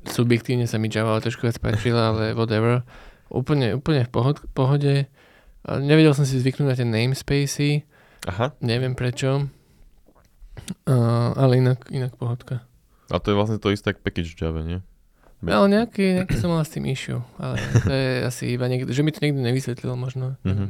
[0.09, 2.81] subjektívne sa mi Java trošku viac páčila, ale whatever.
[3.29, 5.05] Úplne, úplne v pohod, pohode.
[5.69, 7.85] Nevedel som si zvyknúť na tie namespacey.
[8.25, 8.57] Aha.
[8.65, 9.53] Neviem prečo.
[10.89, 12.65] Uh, ale inak, inak pohodka.
[13.13, 14.81] A to je vlastne to isté ako package Java, nie?
[15.39, 15.55] Bez...
[15.55, 19.07] Ale nejaký, nejaký som mal s tým issue, ale to je asi iba niekto, že
[19.07, 20.35] mi to niekto nevysvetlil možno.
[20.43, 20.69] Mm-hmm.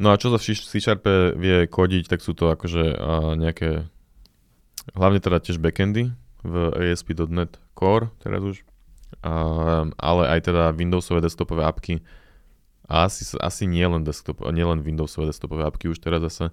[0.00, 3.88] No a čo sa v C Sharpe vie kodiť, tak sú to akože uh, nejaké,
[4.96, 6.12] hlavne teda tiež backendy
[6.44, 8.56] v ASP.NET Core teraz už,
[9.24, 12.00] uh, ale aj teda Windowsové desktopové apky
[12.90, 16.50] a asi, asi nie len, desktop, nie len Windowsové desktopové apky už teraz zase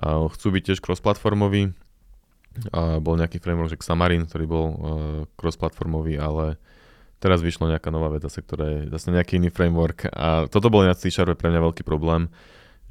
[0.00, 1.76] uh, chcú byť tiež cross-platformový.
[2.74, 4.76] Bol nejaký framework, že Xamarin, ktorý bol uh,
[5.34, 6.54] cross-platformový, ale
[7.18, 10.86] teraz vyšla nejaká nová vec zase, ktorá je zase nejaký iný framework a toto bol
[10.86, 12.30] na C pre mňa veľký problém,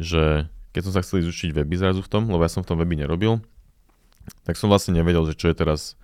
[0.01, 2.81] že keď som sa chcel izučiť weby zrazu v tom, lebo ja som v tom
[2.81, 3.39] weby nerobil,
[4.43, 5.95] tak som vlastne nevedel, že čo je teraz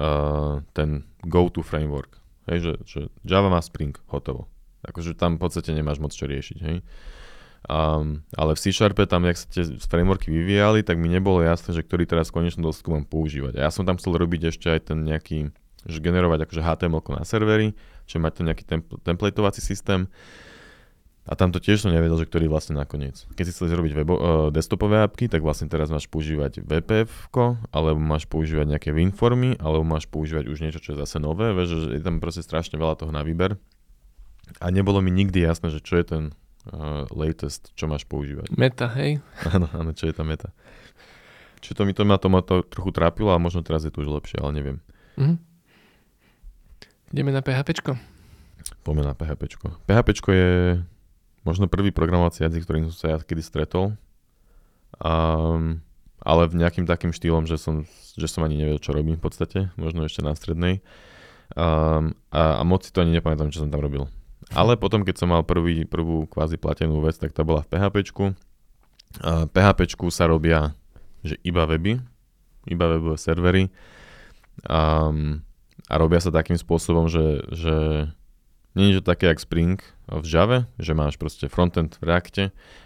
[0.00, 2.18] uh, ten go-to framework.
[2.50, 4.48] Hej, že, že Java má Spring, hotovo.
[4.84, 6.80] Akože tam v podstate nemáš moc čo riešiť, hej.
[7.64, 11.72] Um, ale v C Sharpe tam, jak sa tie frameworky vyvíjali, tak mi nebolo jasné,
[11.72, 13.56] že ktorý teraz konečne dosť mám používať.
[13.56, 15.48] A ja som tam chcel robiť ešte aj ten nejaký,
[15.88, 17.72] že generovať akože HTML na servery,
[18.04, 20.12] že mať ten nejaký templ- templatovací systém.
[21.24, 23.24] A tam to tiež som nevedel, že ktorý vlastne nakoniec.
[23.32, 27.32] Keď si chcel robiť webo, uh, desktopové apky, tak vlastne teraz máš používať VPF,
[27.72, 31.56] alebo máš používať nejaké WinFormy, alebo máš používať už niečo, čo je zase nové.
[31.56, 33.56] Vieš, že je tam proste strašne veľa toho na výber.
[34.60, 36.22] A nebolo mi nikdy jasné, že čo je ten
[36.70, 38.52] uh, latest, čo máš používať.
[38.54, 39.20] Meta, hej?
[39.54, 40.52] Áno, áno, čo je tá meta.
[41.64, 44.04] Čiže to mi to, ma to, ma to trochu trápilo a možno teraz je to
[44.04, 44.78] už lepšie, ale neviem.
[45.16, 45.36] Mhm.
[47.14, 47.94] Ideme na PHP.
[48.82, 49.48] Poďme na PHP.
[49.86, 50.50] PHP je
[51.46, 53.94] možno prvý programovací jazyk, ktorým som sa ja kedy stretol.
[54.98, 55.84] Um,
[56.24, 57.84] ale v nejakým takým štýlom, že som,
[58.16, 60.80] že som ani nevedel, čo robím v podstate, možno ešte na strednej.
[61.52, 64.08] Um, a, a moc si to ani nepamätám, čo som tam robil.
[64.52, 67.96] Ale potom, keď som mal prvý, prvú kvázi platenú vec, tak to bola v PHP.
[69.24, 69.80] PHP
[70.12, 70.76] sa robia
[71.24, 71.98] že iba weby,
[72.68, 73.72] iba webové servery.
[74.68, 75.40] Um,
[75.88, 77.76] a robia sa takým spôsobom, že, že
[78.76, 82.44] nie je to také jak Spring v Java, že máš proste frontend v Reacte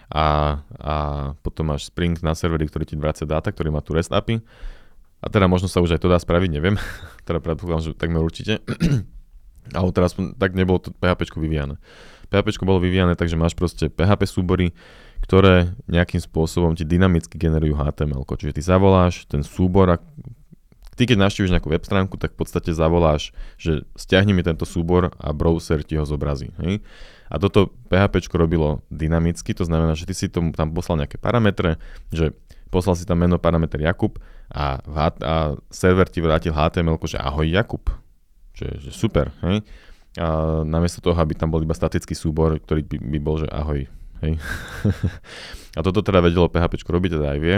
[0.08, 0.94] a, a
[1.42, 4.40] potom máš Spring na serveri, ktorý ti vracia dáta, ktorý má tu REST API.
[5.18, 6.78] A teda možno sa už aj to dá spraviť, neviem.
[7.26, 8.62] teda predpokladám, že takmer určite.
[9.74, 11.76] Ale teraz tak nebolo to PHP vyvíjane.
[12.28, 14.76] PHP bolo vyvíjane tak, že máš proste PHP súbory,
[15.24, 18.24] ktoré nejakým spôsobom ti dynamicky generujú HTML.
[18.24, 19.96] Čiže ty zavoláš ten súbor,
[20.94, 25.14] ty keď navštíviš nejakú web stránku, tak v podstate zavoláš, že stiahni mi tento súbor
[25.16, 26.52] a browser ti ho zobrazí.
[26.60, 26.84] Hej?
[27.28, 31.76] A toto PHP robilo dynamicky, to znamená, že ty si tomu tam poslal nejaké parametre,
[32.08, 32.32] že
[32.72, 34.16] poslal si tam meno parameter Jakub
[34.48, 34.80] a,
[35.20, 35.34] a
[35.68, 37.84] server ti vrátil HTML, že ahoj Jakub.
[38.58, 39.62] Že, že super, hej?
[40.18, 43.86] A namiesto toho, aby tam bol iba statický súbor, ktorý by, by bol, že ahoj,
[44.26, 44.32] hej?
[45.78, 47.56] a toto teda vedelo PHP robiť, teda aj vie.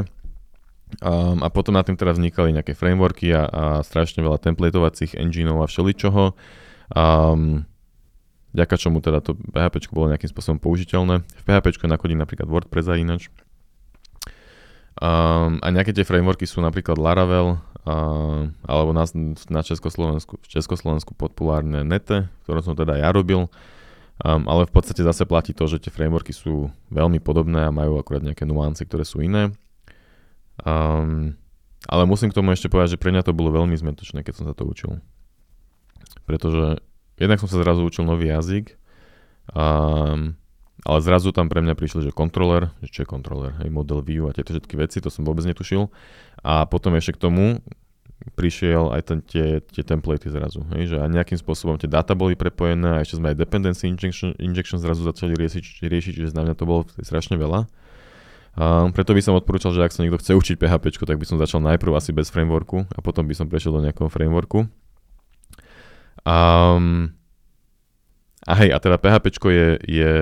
[1.00, 5.62] Um, a potom na tým teda vznikali nejaké frameworky a, a strašne veľa templatovacích engineov
[5.64, 6.34] a všeličoho.
[6.92, 7.64] Um,
[8.50, 11.22] ďaká čomu teda to PHP bolo nejakým spôsobom použiteľné.
[11.22, 13.30] V PHP nakodí napríklad WordPress a ináč.
[15.00, 17.56] Um, a nejaké tie frameworky sú napríklad Laravel,
[17.88, 19.08] uh, alebo na,
[19.48, 23.48] na Československu, v Československu populárne Nete, ktoré som teda ja robil.
[24.20, 27.96] Um, ale v podstate zase platí to, že tie frameworky sú veľmi podobné a majú
[27.96, 29.56] akurát nejaké nuance, ktoré sú iné.
[30.60, 31.40] Um,
[31.88, 34.44] ale musím k tomu ešte povedať, že pre mňa to bolo veľmi zmetočné, keď som
[34.44, 35.00] sa to učil.
[36.28, 36.84] Pretože
[37.16, 38.76] jednak som sa zrazu učil nový jazyk,
[39.56, 40.36] um,
[40.84, 44.28] ale zrazu tam pre mňa prišli, že kontroler, že čo je kontroler, hej, model view
[44.28, 45.92] a tieto všetky veci, to som vôbec netušil.
[46.40, 47.60] A potom ešte k tomu
[48.36, 52.36] prišiel aj ten, tie, tie templatey zrazu, hej, že aj nejakým spôsobom tie dáta boli
[52.36, 56.54] prepojené a ešte sme aj dependency injection, injection zrazu začali riešiť, riešiť že na mňa
[56.56, 57.64] to bolo strašne veľa.
[58.60, 61.40] A preto by som odporúčal, že ak sa niekto chce učiť PHP, tak by som
[61.40, 64.68] začal najprv asi bez frameworku a potom by som prešiel do nejakého frameworku.
[66.26, 67.16] Um,
[68.44, 70.12] a hej, a teda PHP je, je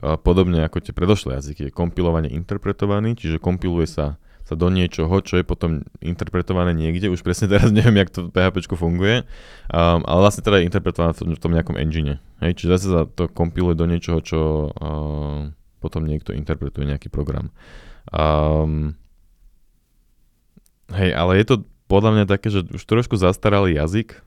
[0.00, 5.40] podobne ako tie predošlé jazyky, je kompilovanie interpretovaný, čiže kompiluje sa, sa do niečoho, čo
[5.40, 9.24] je potom interpretované niekde, už presne teraz neviem, jak to PHP funguje,
[9.72, 12.20] um, ale vlastne teda je interpretované v tom nejakom engine.
[12.44, 15.48] Hej, čiže zase sa to kompiluje do niečoho, čo uh,
[15.80, 17.48] potom niekto interpretuje nejaký program.
[18.12, 19.00] Um,
[20.92, 24.25] hej, ale je to podľa mňa také, že už trošku zastaralý jazyk,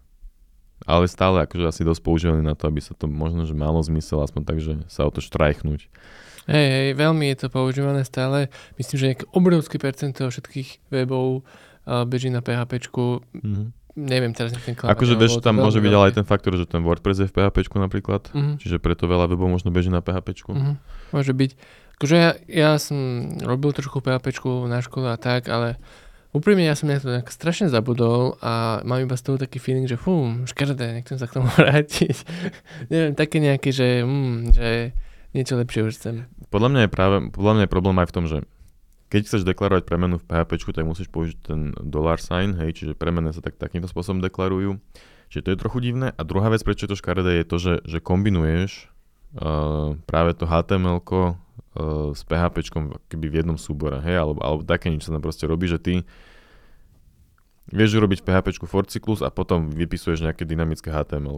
[0.85, 4.23] ale stále akože asi dosť používaný na to, aby sa to možno, že malo zmysel,
[4.23, 5.91] aspoň tak, že sa o to štrajchnúť.
[6.49, 8.49] Hej, hej, veľmi je to používané stále.
[8.79, 12.89] Myslím, že nejaké obrovské percento všetkých webov uh, beží na PHP.
[12.89, 14.95] Mm-hmm neviem teraz ten klamať.
[14.95, 17.67] Akože vieš, tam môže byť ale aj ten faktor, že ten WordPress je v PHP
[17.75, 18.55] napríklad, uh-huh.
[18.55, 20.47] čiže preto veľa webov možno beží na PHP.
[20.47, 20.79] Mhm.
[21.11, 21.51] Môže byť.
[21.99, 24.31] Akože ja, ja som robil trošku PHP
[24.71, 25.75] na škole a tak, ale
[26.31, 29.89] úprimne ja som nejak to nejak strašne zabudol a mám iba z toho taký feeling,
[29.89, 32.15] že fú, škrdé, nechcem sa k tomu vrátiť.
[32.93, 34.93] neviem, také nejaké, že, mm, že
[35.33, 36.15] niečo lepšie už chcem.
[36.49, 38.37] Podľa mňa je práve, podľa mňa je problém aj v tom, že
[39.09, 43.33] keď chceš deklarovať premenu v PHP, tak musíš použiť ten dollar sign, hej, čiže premene
[43.33, 44.77] sa tak, takýmto spôsobom deklarujú.
[45.33, 46.13] Čiže to je trochu divné.
[46.13, 48.89] A druhá vec, prečo je to škaredé, je to, že, že kombinuješ
[49.37, 51.01] uh, práve to HTML
[51.75, 52.65] uh, s PHP
[53.09, 55.93] keby v jednom súbore, hej, alebo, alebo také niečo sa tam proste robí, že ty
[57.69, 61.37] vieš urobiť PHP for cyklus a potom vypisuješ nejaké dynamické HTML.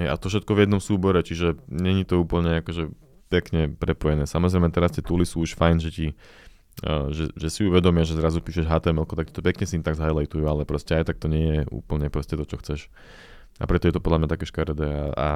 [0.00, 2.90] Hej, a to všetko v jednom súbore, čiže není to úplne akože
[3.30, 4.26] pekne prepojené.
[4.26, 6.06] Samozrejme teraz tie tooly sú už fajn, že ti
[6.82, 10.98] že, že si uvedomia, že zrazu píšeš HTML, tak to pekne syntax highlightujú, ale proste
[10.98, 12.90] aj tak to nie je úplne proste to, čo chceš.
[13.62, 15.30] A preto je to podľa mňa také škaredé a, a,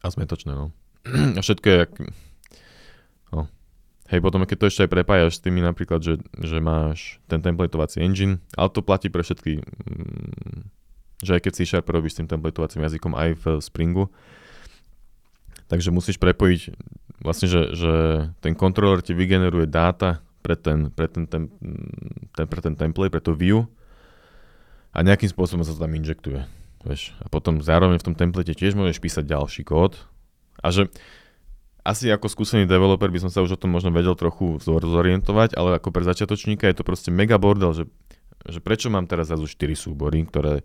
[0.00, 0.70] a zmetočné, no.
[1.38, 1.80] A všetko je.
[3.30, 3.50] No.
[4.10, 8.02] Hej, potom keď to ešte aj prepájaš s tými napríklad, že, že máš ten templatovací
[8.02, 10.60] engine, ale to platí pre všetky, mm,
[11.22, 14.10] že aj keď si Sharp robíš s tým templatovacím jazykom aj v Springu,
[15.70, 16.74] takže musíš prepojiť
[17.22, 17.92] vlastne, že, že
[18.42, 21.46] ten kontroler ti vygeneruje dáta pre ten, pre ten, ten,
[22.34, 23.70] ten, pre ten template, pre to view
[24.90, 26.42] a nejakým spôsobom sa to tam injektuje.
[26.82, 27.14] Vieš.
[27.20, 30.00] A potom zároveň v tom template tiež môžeš písať ďalší kód.
[30.64, 30.88] A že
[31.80, 35.80] asi ako skúsený developer by som sa už o tom možno vedel trochu zorientovať, ale
[35.80, 37.84] ako pre začiatočníka je to proste mega bordel, že,
[38.44, 40.60] že prečo mám teraz zase 4 súbory, ktoré...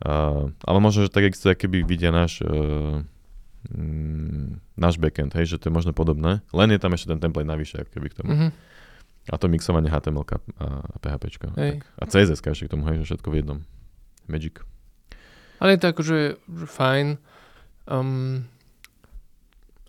[0.00, 3.04] Uh, ale možno, že tak existuje, keby vidia náš uh,
[3.68, 7.48] mm, náš backend, hej, že to je možno podobné, len je tam ešte ten template
[7.48, 8.30] navyše, keby k tomu.
[8.32, 8.50] Mm-hmm.
[9.30, 10.24] A to mixovanie HTML
[10.56, 11.52] a PHP.
[12.00, 13.58] A CSS ešte k tomu, hej, že všetko v jednom.
[14.26, 14.64] Magic.
[15.60, 17.20] Ale je to akože fajn.
[17.84, 18.48] Um,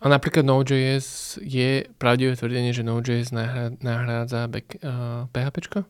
[0.02, 3.30] a napríklad Node.js je pravdivé tvrdenie, že Node.js
[3.78, 5.86] nahrádza back, uh, PHP?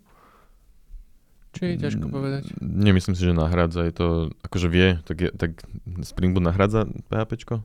[1.53, 2.43] Čo je ťažko mm, povedať?
[2.61, 3.85] Nemyslím si, že nahrádza.
[3.85, 4.09] Je to,
[4.41, 5.61] akože vie, tak, je, tak
[6.01, 7.61] Spring Boot nahrádza PHP?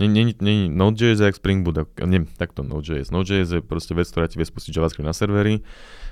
[0.00, 3.14] Nie, nie, Node.js je jak Spring Boot, nie, takto Node.js.
[3.14, 5.62] Node.js je proste vec, ktorá ti vie spustiť JavaScript na servery,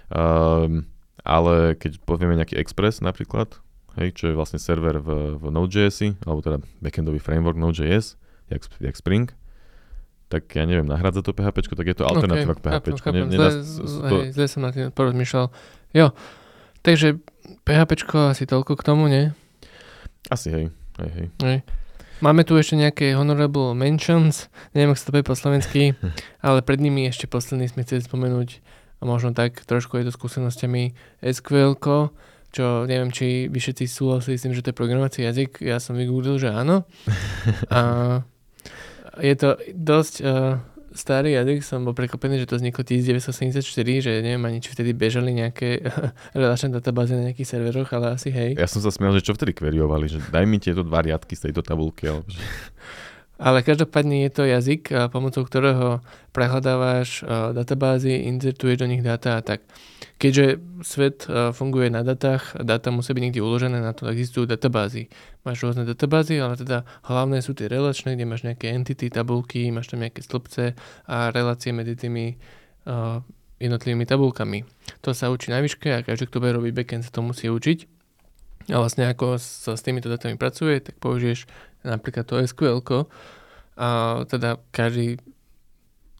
[0.09, 0.87] um,
[1.27, 3.59] ale keď povieme nejaký Express napríklad,
[3.99, 8.15] hej, čo je vlastne server v, v Node.js, alebo teda backendový framework Node.js,
[8.55, 9.35] jak, jak Spring,
[10.33, 12.87] tak ja neviem, nahradza to PHP, tak je to alternatíva okay, k PHP.
[12.97, 13.25] Chápem, chápem.
[13.29, 13.51] Zle,
[14.09, 14.17] to...
[14.33, 15.53] zle som na tým porozmýšľal.
[15.93, 16.17] Jo,
[16.81, 17.21] takže
[17.69, 17.93] PHP
[18.33, 19.29] asi toľko k tomu, nie?
[20.33, 20.65] Asi, hej.
[20.97, 21.27] hej, hej.
[21.45, 21.59] hej.
[22.25, 25.83] Máme tu ešte nejaké honorable mentions, neviem, ako sa to povie po slovensky,
[26.47, 30.95] ale pred nimi ešte posledný sme chceli spomenúť, a možno tak trošku je to skúsenostiami
[31.21, 31.75] SQL,
[32.53, 35.65] čo neviem, či vy všetci súhlasili s tým, že to je programovací jazyk.
[35.65, 36.87] Ja som vygooglil, že áno.
[37.73, 37.81] A
[39.21, 40.57] je to dosť uh,
[40.93, 43.65] starý jazyk, som bol prekopený, že to vzniklo 1974,
[44.05, 45.81] že neviem ani, či vtedy bežali nejaké
[46.37, 48.57] relačné databázy na nejakých serveroch, ale asi hej.
[48.57, 51.51] Ja som sa smial, že čo vtedy kveriovali, že daj mi tieto dva riadky z
[51.51, 52.13] tejto tabulky.
[52.13, 52.41] Alebo že...
[53.43, 55.99] Ale každopádne je to jazyk, pomocou ktorého
[56.31, 59.67] prehľadávaš databázy, inzertuješ do nich dáta a tak.
[60.23, 65.11] Keďže svet funguje na datách, dáta musí byť niekde uložené, na to existujú databázy.
[65.43, 69.91] Máš rôzne databázy, ale teda hlavné sú tie relačné, kde máš nejaké entity, tabulky, máš
[69.91, 70.79] tam nejaké stĺpce
[71.11, 72.39] a relácie medzi tými
[73.59, 74.63] jednotlivými tabulkami.
[75.03, 77.79] To sa učí na výške a každý, kto bude robiť backend, sa to musí učiť.
[78.71, 81.51] A vlastne ako sa s týmito datami pracuje, tak použiješ
[81.83, 82.79] napríklad to SQL,
[83.75, 85.19] a teda každý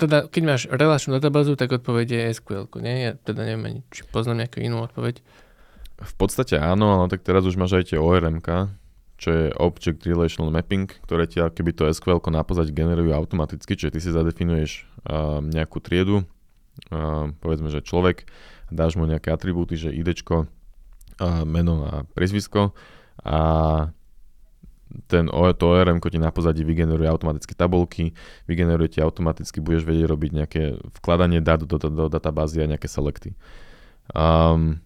[0.01, 3.11] teda keď máš relačnú databázu, tak odpoveď je SQL, nie?
[3.11, 5.21] Ja teda neviem ani, či poznám nejakú inú odpoveď.
[6.03, 8.43] V podstate áno, ale tak teraz už máš aj tie ORM,
[9.23, 13.95] čo je Object Relational Mapping, ktoré ti keby to SQL na pozadí generujú automaticky, čiže
[13.95, 16.27] ty si zadefinuješ uh, nejakú triedu,
[16.91, 18.27] uh, povedzme, že človek,
[18.75, 22.75] dáš mu nejaké atribúty, že IDčko, uh, meno a priezvisko
[23.23, 23.39] a
[25.09, 28.13] ten to ORM ti na pozadí vygeneruje automaticky tabulky,
[28.49, 30.63] vygeneruje ti automaticky, budeš vedieť robiť nejaké
[31.01, 33.35] vkladanie dát do, do, do databázy a nejaké selekty.
[34.13, 34.83] Um,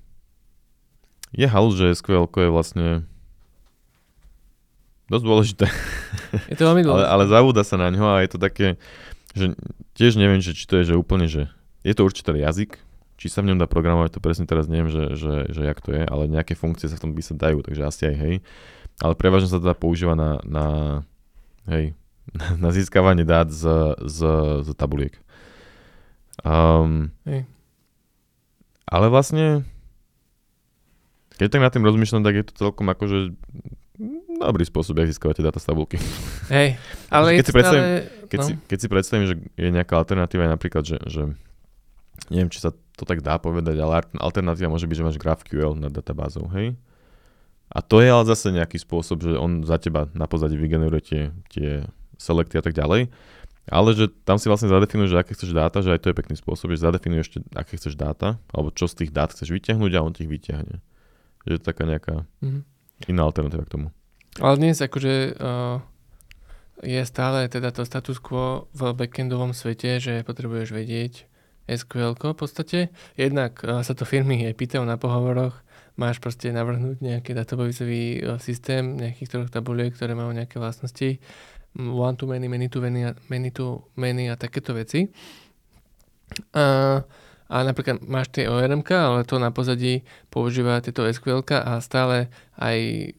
[1.35, 2.87] je halus, že SQL je vlastne
[5.11, 5.67] dosť dôležité.
[6.51, 7.07] Je to veľmi dôležité.
[7.15, 8.67] ale, ale zavúda sa na ňo a je to také,
[9.35, 9.55] že
[9.95, 11.51] tiež neviem, že či to je, že úplne, že
[11.87, 12.79] je to určite jazyk,
[13.17, 15.95] či sa v ňom dá programovať, to presne teraz neviem, že, že, že jak to
[15.95, 18.35] je, ale nejaké funkcie sa v tom sa dajú, takže asi aj hej
[19.01, 20.67] ale prevažne sa teda používa na, na,
[21.69, 21.93] hej,
[22.63, 24.19] na získavanie dát z, z,
[24.65, 25.17] z tabuliek.
[26.45, 27.49] Um, hej.
[28.87, 29.67] Ale vlastne,
[31.37, 33.35] keď tak nad tým rozmýšľam, tak je to celkom akože
[34.39, 35.97] dobrý spôsob, ako získavate dáta z tabulky.
[36.55, 36.77] Hej,
[37.09, 37.85] ale keď, si predstavím,
[38.29, 38.47] keď, no.
[38.47, 41.23] si, keď si predstavím, že je nejaká alternatíva, napríklad, že, že
[42.29, 45.93] neviem, či sa to tak dá povedať, ale alternatíva môže byť, že máš GraphQL nad
[45.93, 46.77] databázou, hej?
[47.71, 51.23] A to je ale zase nejaký spôsob, že on za teba na pozadí vygeneruje tie,
[51.51, 51.71] tie
[52.17, 53.11] selekty a tak ďalej.
[53.67, 56.39] Ale že tam si vlastne zadefinuješ, že aké chceš dáta, že aj to je pekný
[56.39, 60.05] spôsob, že zadefinuješ ešte, aké chceš dáta, alebo čo z tých dát chceš vyťahnuť a
[60.07, 60.79] on ich vyťahne.
[61.43, 62.15] Že je to taká nejaká
[62.47, 62.63] mm-hmm.
[63.11, 63.89] iná alternatíva k tomu.
[64.39, 65.83] Ale dnes akože uh,
[66.87, 71.27] je stále teda to status quo v backendovom svete, že potrebuješ vedieť
[71.67, 72.95] SQL v podstate.
[73.19, 75.66] Jednak uh, sa to firmy aj pýtajú na pohovoroch,
[75.97, 81.21] máš proste navrhnúť nejaký databázový e, systém, nejakých troch tabuliek, ktoré majú nejaké vlastnosti,
[81.77, 85.13] one to many, many to many, many to many a takéto veci.
[86.57, 87.01] A,
[87.49, 93.13] a napríklad máš tie ORM, ale to na pozadí používa tieto SQL a stále aj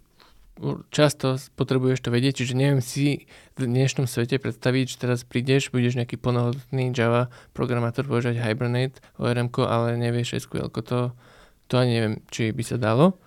[0.90, 6.02] často potrebuješ to vedieť, čiže neviem si v dnešnom svete predstaviť, že teraz prídeš, budeš
[6.02, 11.14] nejaký plnohodnotný Java programátor používať Hibernate, ORM, ale nevieš SQL, to
[11.68, 13.20] to ani neviem, či by sa dalo.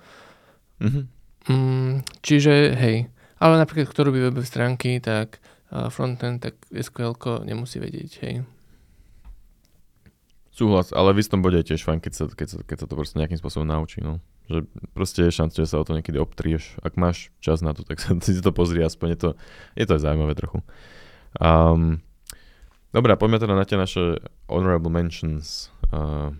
[0.80, 1.04] Mm-hmm.
[1.48, 1.92] Mm,
[2.24, 3.08] čiže hej,
[3.40, 7.14] ale napríklad kto robí webové stránky, tak frontend, tak SQL
[7.46, 8.34] nemusí vedieť, hej.
[10.50, 12.94] Súhlas, ale v istom bode je tiež fajn, keď sa, keď sa, keď sa to
[12.98, 14.18] proste nejakým spôsobom naučí, no.
[14.50, 16.74] Že proste je šanca, že sa o to niekedy obtrieš.
[16.82, 19.30] Ak máš čas na to, tak sa si to pozri aspoň, je to,
[19.78, 20.58] je to aj zaujímavé trochu.
[21.38, 22.02] Um,
[22.90, 24.18] Dobre, poďme teda na tie naše
[24.50, 25.70] honorable mentions.
[25.94, 26.34] Uh,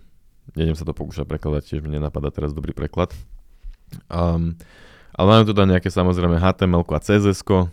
[0.57, 3.15] Nejdem sa to pokúšať prekladať, tiež mi nenapadá teraz dobrý preklad.
[4.11, 4.59] Um,
[5.11, 7.67] ale máme tu teda nejaké samozrejme HTML a CSS, um,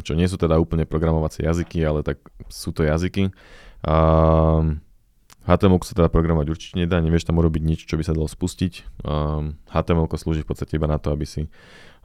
[0.00, 3.32] čo nie sú teda úplne programovacie jazyky, ale tak sú to jazyky.
[3.84, 4.84] Um,
[5.44, 9.04] HTML sa teda programovať určite nedá, nevieš tam urobiť nič, čo by sa dalo spustiť.
[9.04, 11.48] Um, HTML slúži v podstate iba na to, aby si,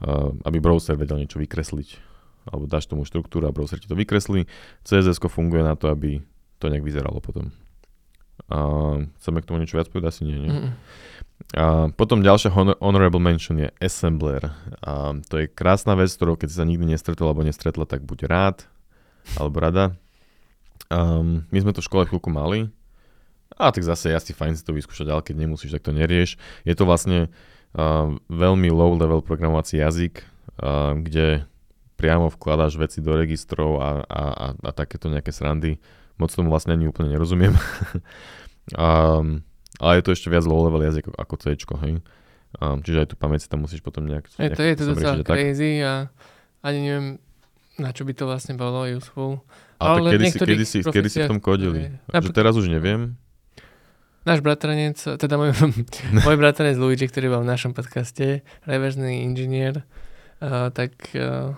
[0.04, 2.10] uh, aby browser vedel niečo vykresliť
[2.48, 4.48] alebo dáš tomu štruktúru a browser ti to vykreslí.
[4.84, 6.24] CSS funguje na to, aby
[6.56, 7.52] to nejak vyzeralo potom.
[8.48, 8.58] A
[9.20, 10.16] chceme k tomu niečo viac povedať?
[10.16, 10.50] Asi nie, nie?
[10.50, 10.70] Mm.
[11.56, 14.54] A potom ďalšia honor- honorable mention je Assembler.
[14.84, 18.18] A to je krásna vec, ktorou keď si sa nikdy nestretol alebo nestretla, tak buď
[18.30, 18.56] rád
[19.36, 19.84] alebo rada.
[20.90, 22.70] Um, my sme to v škole chvíľku mali.
[23.58, 26.38] A tak zase je asi fajn si to vyskúšať, ale keď nemusíš, tak to nerieš.
[26.64, 30.22] Je to vlastne uh, veľmi low level programovací jazyk,
[30.62, 31.44] uh, kde
[32.00, 35.76] priamo vkladáš veci do registrov a, a, a, a takéto nejaké srandy.
[36.20, 37.56] Moc tomu vlastne ani úplne nerozumiem.
[38.76, 39.40] um,
[39.80, 42.04] ale je to ešte viac low level jazyk ako C, hej.
[42.60, 44.28] Um, čiže aj tu pamäť si tam musíš potom nejak...
[44.36, 46.12] Je to je to docela crazy a
[46.60, 47.08] ani neviem,
[47.80, 49.40] na čo by to vlastne bolo useful.
[49.80, 51.88] Ale, ale kedy, si, kedy, si, kedy si v tom kodili?
[51.88, 52.20] Je.
[52.20, 53.16] Že teraz už neviem.
[54.28, 55.56] Náš bratranec, teda môj,
[56.28, 59.88] môj bratranec Luigi, ktorý bol v našom podcaste, reverzný inžinier,
[60.44, 61.56] uh, tak uh,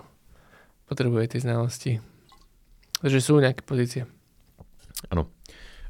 [0.87, 1.91] potrebuje tie znalosti.
[3.03, 4.07] Takže sú nejaké pozície.
[5.11, 5.31] Áno.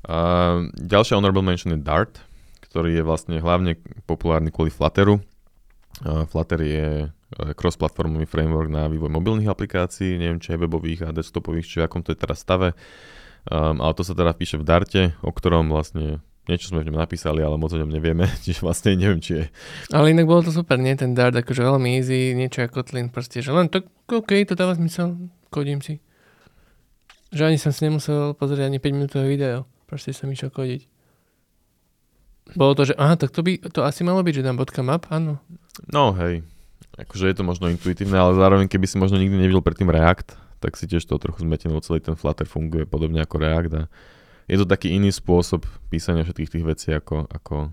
[0.03, 2.19] Uh, ďalšia honorable mention je Dart,
[2.63, 5.21] ktorý je vlastne hlavne populárny kvôli Flutteru.
[6.03, 6.87] Uh, Flutter je
[7.33, 12.05] cross-platformový framework na vývoj mobilných aplikácií, neviem, či aj webových a desktopových, či v akom
[12.05, 12.77] to je teraz stave.
[13.49, 16.99] Um, ale to sa teda píše v Darte, o ktorom vlastne niečo sme v ňom
[16.99, 19.45] napísali, ale moc o ňom nevieme, čiže vlastne neviem, či je.
[19.91, 20.95] Ale inak bolo to super, nie?
[20.95, 24.75] Ten Dart, akože veľmi easy, niečo ako Kotlin, proste, že len tak, OK, to dáva
[24.75, 25.17] zmysel,
[25.51, 25.99] kodím si.
[27.33, 30.85] Že ani som si nemusel pozrieť ani 5 minútové video, proste som išiel kodiť.
[32.53, 35.09] Bolo to, že aha, tak to by, to asi malo byť, že dám bodka map,
[35.09, 35.41] áno.
[35.89, 36.45] No hej,
[36.99, 40.77] akože je to možno intuitívne, ale zároveň keby si možno nikdy nevidel predtým React, tak
[40.77, 43.83] si tiež to trochu zmetený, celý ten Flutter funguje podobne ako React a
[44.45, 47.71] je to taký iný spôsob písania všetkých tých vecí ako, ako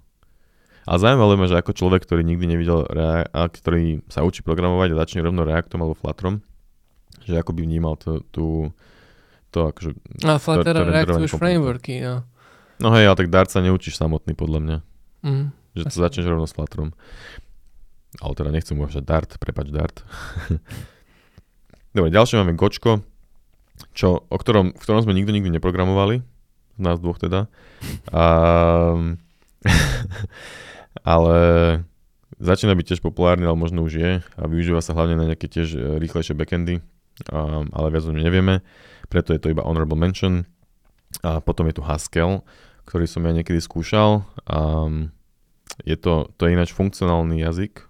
[0.88, 4.96] ale zaujímavé ma, že ako človek, ktorý nikdy nevidel, rea- a ktorý sa učí programovať
[4.96, 6.40] a začne rovno Reactom alebo Flutterom,
[7.28, 8.72] že ako by vnímal to, tú,
[9.51, 9.90] to akože...
[10.24, 10.74] A Flutter
[11.20, 12.22] už frameworky, no.
[12.80, 14.76] No hej, ale tak Dart sa neučíš samotný, podľa mňa.
[15.20, 15.46] Mm,
[15.76, 16.96] že to začneš rovno s Flutterom.
[18.18, 20.01] Ale teda nechcem povedať Dart, prepač Dart.
[21.94, 23.05] Dobre, ďalšie máme Gočko,
[23.92, 26.22] čo, o ktorom, v ktorom sme nikto nikdy neprogramovali,
[26.80, 27.51] nás dvoch teda.
[28.14, 28.24] A,
[31.12, 31.36] ale
[32.40, 35.68] začína byť tiež populárny, ale možno už je a využíva sa hlavne na nejaké tiež
[35.76, 36.80] e, rýchlejšie backendy,
[37.28, 38.64] um, ale viac o nevieme,
[39.11, 40.46] preto je to iba honorable mention.
[41.26, 42.46] A potom je tu Haskell,
[42.86, 44.22] ktorý som ja niekedy skúšal.
[44.46, 45.11] Um,
[45.82, 47.82] je to, to je ináč funkcionálny jazyk,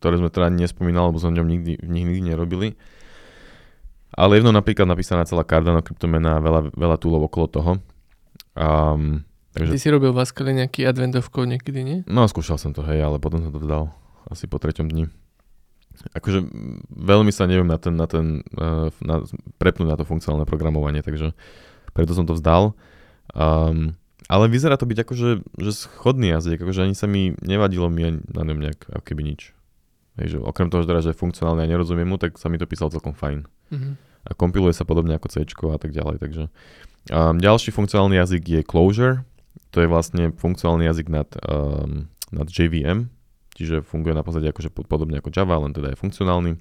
[0.00, 2.80] ktoré sme teda nespomínali, lebo sme v ňom nikdy, v nich nikdy nerobili.
[4.12, 7.72] Ale je napríklad napísaná celá Cardano kryptomena, veľa, veľa túlov okolo toho.
[8.52, 9.24] Um,
[9.56, 9.72] takže...
[9.72, 11.98] Ty si robil v Haskell nejaký advent of code niekedy, nie?
[12.04, 13.88] No, skúšal som to, hej, ale potom som to vzdal
[14.28, 15.08] asi po treťom dni.
[16.16, 16.44] Akože
[16.90, 19.22] veľmi sa neviem na ten, na ten, uh, na,
[19.56, 21.36] prepnúť na to funkcionálne programovanie, takže
[21.92, 22.74] preto som to vzdal.
[23.32, 25.28] Um, ale vyzerá to byť akože
[25.60, 29.52] že schodný jazyk, akože ani sa mi nevadilo mi na ňom nejak ako keby nič.
[30.20, 32.68] Hej, že okrem toho, že, teda, že funkcionálne a nerozumiem mu, tak sa mi to
[32.68, 33.48] písalo celkom fajn.
[33.72, 33.92] Mm-hmm.
[34.22, 36.52] A kompiluje sa podobne ako C a tak ďalej, takže
[37.10, 39.26] Um, ďalší funkcionálny jazyk je Clojure.
[39.74, 43.10] To je vlastne funkcionálny jazyk nad, um, nad JVM,
[43.54, 46.52] čiže funguje na podstate akože podobne ako Java, len teda je funkcionálny.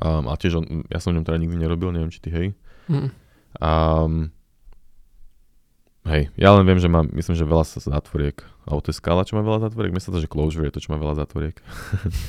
[0.00, 2.48] Um, a tiež on, ja som v ňom teda nikdy nerobil, neviem či ty hej.
[2.88, 3.12] Mm.
[3.60, 4.14] Um,
[6.08, 8.40] hej, ja len viem, že mám, myslím, že veľa zátvoriek.
[8.64, 9.92] A to je skala, čo má veľa zátvoriek?
[9.92, 11.60] Myslím, že Clojure je to, čo má veľa zátvoriek.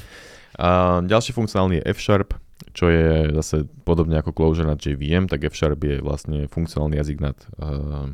[0.63, 2.36] a ďalší funkcionálny je F-Sharp
[2.74, 7.38] čo je zase podobne ako Clojure nad JVM, tak F-Sharp je vlastne funkcionálny jazyk nad
[7.61, 8.09] uh,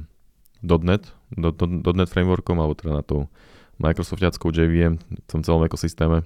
[0.63, 3.27] .NET, do, do, .NET frameworkom, alebo teda na tou
[3.81, 6.25] Microsoftiackou JVM v tom celom ekosystéme.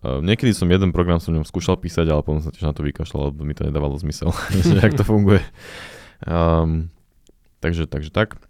[0.00, 2.80] Uh, niekedy som jeden program som ňom skúšal písať, ale potom som tiež na to
[2.80, 4.32] vykašľal, lebo mi to nedávalo zmysel,
[4.64, 5.44] že jak to funguje.
[6.24, 6.88] Um,
[7.60, 8.40] takže, takže tak.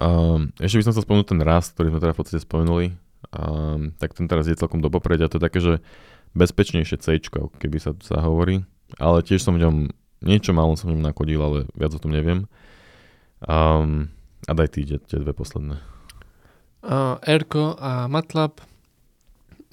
[0.00, 2.86] Um, ešte by som chcel spomenúť ten rast, ktorý sme teda v podstate spomenuli.
[3.36, 5.28] Um, tak ten teraz je celkom do popredia.
[5.28, 5.84] To je také, že
[6.32, 7.20] bezpečnejšie C,
[7.60, 8.64] keby sa, sa hovorí,
[9.00, 9.76] ale tiež som v ňom
[10.24, 12.48] niečo málo som im nakodil, ale viac o tom neviem.
[13.44, 14.12] Um,
[14.48, 15.95] a daj ty tie dve posledné.
[16.86, 18.62] Uh, Erko a MATLAB.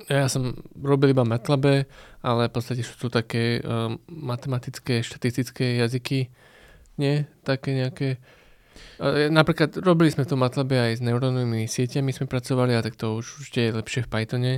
[0.10, 1.86] Ja som robil iba MATLABe,
[2.26, 6.34] ale v podstate sú to také um, matematické, štatistické jazyky.
[6.98, 7.30] Nie?
[7.46, 8.18] Také nejaké...
[8.98, 13.22] Uh, napríklad robili sme to MATLABe aj s neurónovými sieťami sme pracovali, a tak to
[13.22, 14.56] už, už je lepšie v Pythone.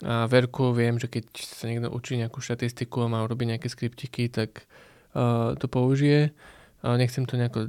[0.00, 4.32] A Verku viem, že keď sa niekto učí nejakú štatistiku a má urobiť nejaké skriptiky,
[4.32, 4.64] tak
[5.12, 6.32] uh, to použije.
[6.80, 7.68] Uh, nechcem to nejako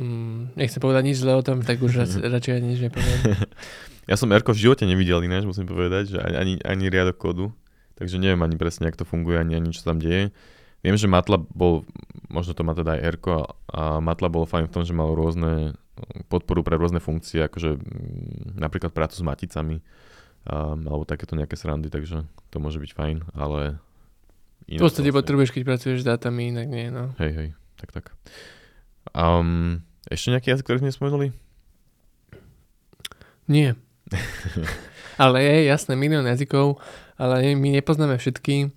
[0.00, 2.00] Mm, nechcem povedať nič zle o tom, tak už
[2.34, 3.20] radšej ani nič nepoviem.
[4.10, 7.54] Ja som Erko v živote nevidel ináč, musím povedať, že ani, ani riadok kódu,
[7.94, 10.34] takže neviem ani presne, ako to funguje, ani, ani čo tam deje.
[10.82, 11.86] Viem, že MATLAB bol,
[12.26, 15.78] možno to má teda aj Erko, a MATLAB bol fajn v tom, že mal rôzne
[16.26, 19.78] podporu pre rôzne funkcie, akože mm, napríklad prácu s maticami,
[20.50, 23.78] um, alebo takéto nejaké srandy, takže to môže byť fajn, ale...
[24.66, 27.14] V podstate potrebuješ, keď pracuješ s dátami, inak nie, no.
[27.22, 28.06] Hej, hej, tak tak.
[29.10, 31.28] Um, ešte nejaký jazyk, ktorý sme nespomenuli?
[33.50, 33.74] Nie.
[35.22, 36.78] ale je jasné, milión jazykov,
[37.18, 38.70] ale my nepoznáme všetky.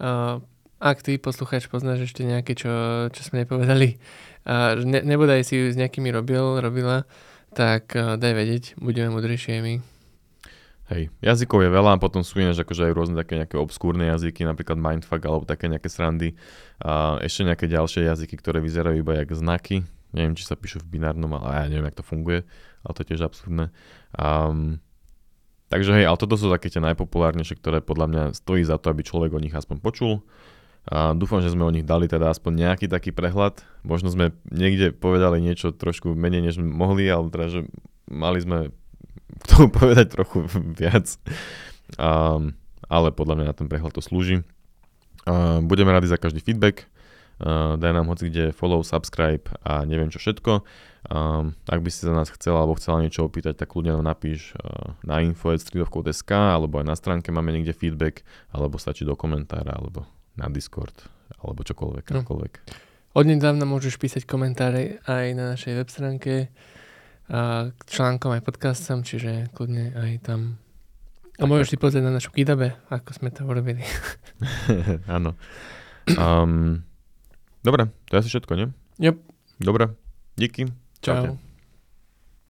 [0.00, 0.40] Uh,
[0.78, 2.70] ak ty, poslucháč, poznáš ešte nejaké, čo,
[3.12, 3.98] čo sme nepovedali,
[4.46, 7.04] uh, ne, nebodaj si ju s nejakými robil, robila,
[7.52, 9.97] tak uh, daj vedieť, budeme mudrejšie my.
[10.88, 14.80] Hej, jazykov je veľa, potom sú ináč akože aj rôzne také nejaké obskúrne jazyky, napríklad
[14.80, 16.32] mindfuck alebo také nejaké srandy.
[16.80, 19.84] A ešte nejaké ďalšie jazyky, ktoré vyzerajú iba jak znaky.
[20.16, 22.40] Neviem, či sa píšu v binárnom, ale ja neviem, jak to funguje,
[22.80, 23.68] ale to je tiež absurdné.
[24.16, 24.80] Um,
[25.68, 29.04] takže hej, ale toto sú také tie najpopulárnejšie, ktoré podľa mňa stojí za to, aby
[29.04, 30.24] človek o nich aspoň počul.
[30.88, 33.60] A dúfam, že sme o nich dali teda aspoň nejaký taký prehľad.
[33.84, 37.60] Možno sme niekde povedali niečo trošku menej, než mohli, ale teda, že
[38.08, 38.72] mali sme
[39.18, 40.44] k tomu povedať trochu
[40.74, 41.18] viac.
[41.96, 42.56] Um,
[42.88, 44.44] ale podľa mňa na ten prehľad to slúži.
[45.28, 46.88] Uh, budeme radi za každý feedback.
[47.38, 50.66] Uh, daj nám hoci kde follow, subscribe a neviem čo všetko.
[51.06, 54.58] Um, ak by si za nás chcel alebo chcela niečo opýtať, tak kľudne nám napíš
[54.58, 60.02] uh, na info.stridovkou.sk alebo aj na stránke máme niekde feedback, alebo stačí do komentára, alebo
[60.34, 60.94] na Discord,
[61.38, 62.26] alebo čokoľvek, no.
[63.16, 66.32] Od nedávna môžeš písať komentáre aj na našej web stránke
[67.28, 70.40] k článkom aj podcastom, čiže kľudne aj tam.
[71.38, 73.84] A môžeš si pozrieť na našu Gidabe, ako sme to urobili.
[75.06, 75.36] Áno.
[76.16, 76.82] um,
[77.62, 78.66] dobre, to je asi všetko, nie?
[78.98, 79.16] Yep.
[79.62, 79.92] Dobre,
[80.34, 80.72] díky.
[81.04, 81.36] Čau.
[81.36, 81.47] Čaute.